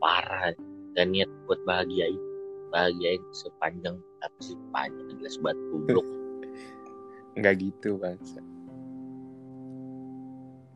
Parah 0.01 0.51
dan 0.97 1.13
niat 1.13 1.29
buat 1.47 1.61
bahagiain 1.63 2.19
bahagiain 2.73 3.21
sepanjang 3.31 4.01
apa 4.25 4.39
sih 4.41 4.57
panjang 4.73 5.13
jelas 5.21 5.37
banget 5.39 5.61
goblok. 5.69 6.07
Nggak 7.37 7.53
gitu 7.61 8.01
bang. 8.01 8.17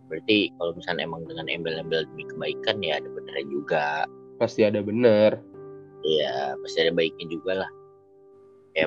Berarti 0.07 0.53
kalau 0.55 0.71
misalnya 0.77 1.03
emang 1.03 1.27
dengan 1.27 1.51
embel-embel 1.51 2.07
demi 2.13 2.23
kebaikan 2.29 2.79
ya 2.79 3.01
ada 3.01 3.09
benernya 3.11 3.45
juga. 3.51 3.87
pasti 4.37 4.61
ada 4.61 4.85
bener 4.85 5.41
ya 6.05 6.53
pasti 6.61 6.85
ada 6.85 6.93
baiknya 6.93 7.25
juga 7.25 7.65
lah 7.65 7.71
ya, 8.77 8.85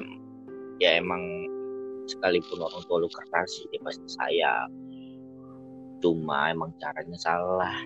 ya 0.79 0.91
emang 1.03 1.27
sekalipun 2.07 2.63
orang 2.63 2.83
tua 2.87 3.03
lu 3.03 3.11
keras 3.11 3.51
dia 3.75 3.83
pasti 3.83 4.07
sayang 4.15 4.71
cuma 6.01 6.51
emang 6.53 6.73
caranya 6.81 7.19
salah 7.21 7.77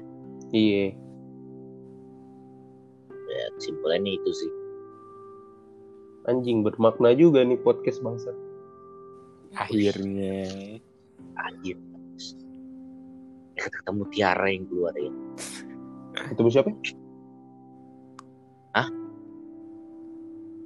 iya 0.55 0.95
ya 3.35 3.45
kesimpulannya 3.59 4.15
itu 4.15 4.31
sih 4.31 4.53
anjing 6.31 6.65
bermakna 6.65 7.13
juga 7.13 7.45
nih 7.45 7.61
podcast 7.61 8.01
bangsa 8.01 8.31
Akhirnya. 9.55 10.51
anjir 11.39 11.79
kata 13.55 13.91
mutiara 13.95 14.51
yang 14.51 14.67
keluar 14.67 14.95
ya 14.99 15.13
ketemu 16.35 16.49
siapa 16.51 16.71
Hah? 18.75 18.91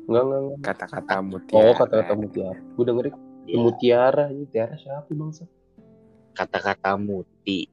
Enggak, 0.09 0.23
enggak, 0.25 0.41
enggak. 0.41 0.61
Kata-kata 0.65 1.15
mutiara. 1.21 1.69
Oh, 1.69 1.75
kata-kata 1.77 2.13
mutiara. 2.17 2.61
Gue 2.73 2.85
dengerin 2.89 3.15
Ya, 3.49 3.57
mutiara. 3.61 4.25
Ini 4.29 4.45
tiara 4.49 4.77
siapa 4.77 5.09
bangsa? 5.13 5.45
Kata-kata 6.39 6.95
muti 6.95 7.67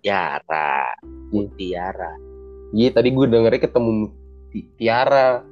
tiara 0.00 0.88
mutiara 1.28 2.16
Iya, 2.72 2.90
tadi 2.90 3.14
gue 3.14 3.30
dengernya 3.30 3.70
ketemu 3.70 3.90
muti- 4.02 4.66
tiara. 4.74 5.46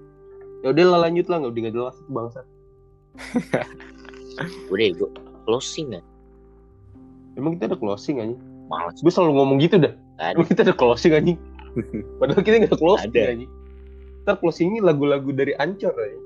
Ya 0.59 0.74
udah 0.74 0.85
lah 0.91 1.01
lanjut 1.07 1.30
lah, 1.30 1.39
nggak 1.39 1.53
udah 1.55 1.61
nggak 1.62 1.76
jelas 1.78 1.95
itu 1.95 2.11
bangsa. 2.11 2.41
udah 4.74 4.87
gue 4.91 5.09
closing 5.45 5.95
ya 5.95 6.03
Emang 7.33 7.55
kita 7.55 7.70
ada 7.70 7.78
closing 7.78 8.18
aja. 8.18 8.35
malas 8.66 8.99
Gue 8.99 9.09
selalu 9.09 9.39
ngomong 9.39 9.62
gitu 9.62 9.78
dah. 9.78 9.95
kan 10.18 10.35
Emang 10.35 10.51
kita 10.51 10.66
ada 10.66 10.74
closing 10.74 11.14
anjing. 11.14 11.39
Padahal 12.18 12.43
kita 12.43 12.55
nggak 12.59 12.72
ada 12.74 12.80
closing 12.80 13.12
Ada. 13.14 13.22
anjing. 13.30 13.51
Ntar 14.22 14.35
closingnya 14.39 14.80
lagu-lagu 14.83 15.30
dari 15.30 15.55
Ancor 15.57 15.95
ya. 15.95 16.18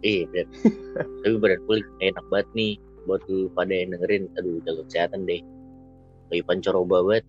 iya 0.00 0.24
bener 0.26 0.48
tapi 1.20 1.36
berat 1.36 1.60
kulit 1.68 1.84
enak 2.00 2.24
banget 2.26 2.48
nih 2.56 2.72
buat 3.02 3.20
lu 3.26 3.48
pada 3.50 3.70
yang 3.70 3.92
dengerin 3.92 4.28
aduh 4.34 4.60
jaga 4.62 4.82
kesehatan 4.86 5.24
deh 5.24 5.40
lagi 6.28 6.42
pancoroba 6.42 7.00
banget 7.02 7.24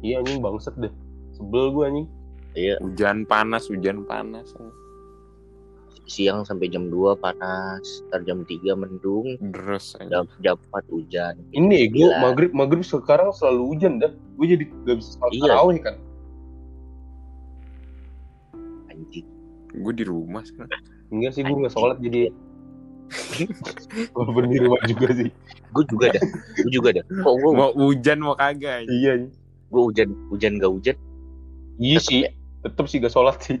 Iya 0.00 0.24
anjing 0.24 0.40
bangset 0.40 0.72
deh. 0.80 0.88
Sebel 1.36 1.64
gue 1.70 1.84
anjing. 1.84 2.08
iya 2.54 2.80
Hujan 2.80 3.28
panas, 3.28 3.68
hujan 3.68 4.02
panas. 4.02 4.48
siang 6.08 6.42
sampai 6.42 6.66
jam 6.66 6.88
2 6.88 7.14
panas 7.16 7.84
ntar 8.08 8.24
jam 8.24 8.42
3 8.42 8.74
mendung 8.74 9.36
Deres 9.38 9.94
jam, 10.02 10.24
jam 10.40 10.56
4 10.72 10.82
hujan 10.90 11.36
Ini 11.52 11.86
gue 11.86 12.02
Gila. 12.02 12.18
maghrib 12.18 12.50
maghrib 12.50 12.80
sekarang 12.80 13.30
selalu 13.30 13.76
hujan 13.76 14.00
dah. 14.00 14.10
Gue 14.34 14.46
jadi 14.48 14.64
gak 14.82 14.96
bisa 14.98 15.10
sholat 15.14 15.30
Iya. 15.30 15.42
tarawih 15.46 15.78
kan. 15.78 15.94
anjing 18.90 19.26
Gue 19.70 19.92
di 19.94 20.02
rumah 20.02 20.42
sekarang. 20.42 20.72
Enggak 21.10 21.30
sih 21.30 21.42
gue 21.42 21.54
nggak 21.54 21.70
sholat 21.70 21.96
jadi. 22.00 22.34
Walaupun 24.12 24.44
di 24.46 24.58
rumah 24.58 24.80
juga 24.84 25.08
sih. 25.12 25.28
gue 25.70 25.84
juga 25.86 26.06
dah 26.10 26.24
gue 26.56 26.70
juga 26.70 26.88
dah 26.92 27.04
kok 27.06 27.34
gue 27.36 27.50
Mau 27.52 27.70
hujan 27.72 28.18
mau 28.18 28.34
kagak. 28.34 28.86
Iya. 28.86 29.26
gue 29.66 29.82
hujan 29.82 30.10
hujan 30.28 30.56
gak 30.56 30.66
hujan 30.68 30.96
Iya 31.76 31.96
Tetep 31.96 32.06
sih. 32.06 32.20
ya? 32.20 32.30
Tetep 32.60 32.84
sih 32.86 32.96
gak 32.98 33.10
sholat 33.10 33.36
sih. 33.40 33.58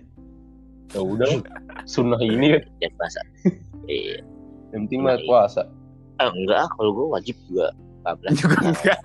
Ya 0.90 1.00
udah. 1.00 1.28
Sunnah 1.84 2.18
ini 2.18 2.52
kan. 2.52 2.62
ya 2.78 2.88
puasa 2.92 3.20
iya 3.86 4.22
Yang 4.70 4.80
penting 4.86 5.00
mah 5.00 5.18
puasa. 5.20 5.62
ah, 6.16 6.30
enggak 6.30 6.58
ah 6.60 6.70
kalau 6.72 6.90
gue 6.92 7.06
wajib 7.08 7.34
juga 7.44 7.70
14 8.04 8.34
Juga 8.36 8.56
enggak. 8.64 9.00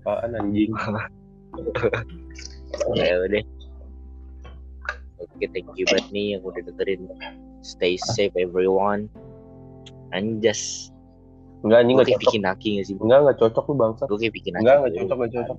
Apaan 0.00 0.32
anjing. 0.34 0.70
ya 2.94 3.14
udah 3.20 3.42
oke 5.16 5.44
thank 5.50 5.68
you 5.74 5.86
banget 5.86 6.06
nih 6.10 6.26
yang 6.34 6.42
udah 6.42 6.60
dengerin 6.62 7.08
stay 7.60 7.94
safe 8.12 8.34
everyone 8.36 9.08
anjas 10.14 10.88
Enggak 11.60 11.78
anjing 11.80 11.96
gue 11.96 11.98
gak 11.98 12.06
kayak 12.06 12.18
cocok. 12.18 12.28
bikin 12.28 12.42
naki 12.44 12.68
gak 12.74 12.84
sih 12.84 12.94
Enggak 12.96 13.18
gak 13.24 13.38
cocok 13.38 13.64
lu 13.64 13.74
bangsa. 13.74 14.02
gue 14.04 14.18
kayak 14.18 14.34
bikin 14.34 14.50
naki 14.52 14.62
Enggak, 14.62 14.76
enggak 14.76 14.92
cocok, 14.94 15.16
enggak 15.16 15.32
cocok. 15.34 15.56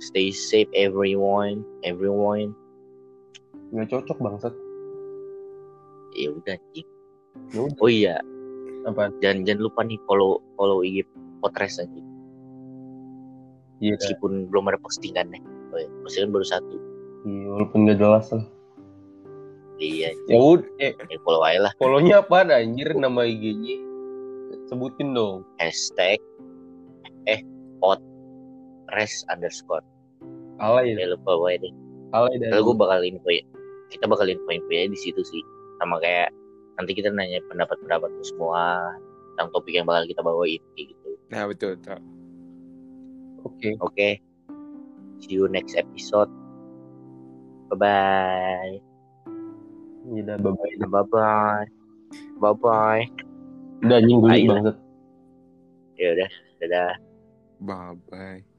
Stay 0.00 0.28
safe 0.30 0.70
everyone 0.72 1.56
everyone 1.82 2.52
Gak 3.70 3.88
cocok 3.88 4.16
bangsat. 4.18 4.54
ya 6.12 6.28
udah 6.30 6.54
anjing 6.54 6.88
Ya 7.50 7.60
oh 7.62 7.86
iya 7.86 8.16
Apaan? 8.82 9.12
jangan 9.20 9.44
jangan 9.44 9.60
lupa 9.62 9.80
nih 9.82 9.98
follow 10.04 10.38
follow 10.54 10.80
IG 10.80 11.04
Potres 11.38 11.76
aja 11.76 12.00
Iya. 13.78 13.96
meskipun 13.96 14.48
belum 14.48 14.66
ada 14.66 14.76
postingan 14.76 15.28
nih 15.28 15.40
oh, 15.70 15.78
iya. 15.78 15.88
postingan 16.02 16.30
baru 16.30 16.44
satu 16.44 16.76
Iya, 17.22 17.46
walaupun 17.50 17.84
gak 17.84 17.96
jelas 17.96 18.26
lah. 18.30 18.44
Iya 19.80 20.12
Ya 20.28 20.36
udah, 20.36 20.68
eh, 20.78 20.92
ya 20.92 21.18
follow 21.24 21.42
aja 21.42 21.66
lah 21.66 21.72
follow-nya 21.80 22.20
apaan 22.22 22.52
anjir 22.52 22.92
nama 22.94 23.24
IG-nya? 23.26 23.76
Sebutin 24.70 25.16
dong. 25.16 25.42
hashtag 25.58 26.20
eh 27.26 27.42
pot 27.82 27.98
res 28.94 29.24
underscore 29.32 29.82
Alay 30.60 30.92
ya 30.94 31.08
ya. 31.08 31.16
lupa 31.16 31.32
gue 31.40 31.66
deh 31.66 31.74
Alay 32.10 32.34
dah. 32.42 32.48
Lalu 32.58 32.62
gue 32.66 32.76
bakal 32.76 33.00
info 33.06 33.28
ya. 33.30 33.44
Kita 33.90 34.04
bakal 34.10 34.26
info 34.30 34.50
info 34.50 34.70
di 34.70 34.98
situ 34.98 35.22
sih. 35.22 35.42
Sama 35.78 36.02
kayak 36.02 36.34
nanti 36.78 36.92
kita 36.94 37.10
nanya 37.14 37.38
pendapat-pendapat 37.46 38.10
semua 38.26 38.94
tentang 39.34 39.48
topik 39.54 39.78
yang 39.78 39.86
bakal 39.86 40.04
kita 40.10 40.20
bawain 40.20 40.60
gitu. 40.74 41.08
Nah 41.30 41.46
betul, 41.46 41.78
betul. 41.78 42.02
Oke. 43.46 43.68
Oke. 43.80 44.08
See 45.22 45.38
you 45.38 45.46
next 45.46 45.78
episode. 45.78 46.28
Bye 47.70 47.78
bye. 47.78 48.89
Ya 50.08 50.20
udah 50.24 50.36
bye-bye. 50.40 50.74
Bye 50.88 51.04
bye. 51.12 51.66
Bye 52.40 52.56
bye. 52.56 53.04
Udah 53.84 53.96
anjing 54.00 54.18
gue 54.20 54.48
bangsat. 54.48 54.76
Ya 56.00 56.08
udah, 56.16 56.30
dadah. 56.60 56.92
Bye 57.60 57.96
bye. 58.08 58.49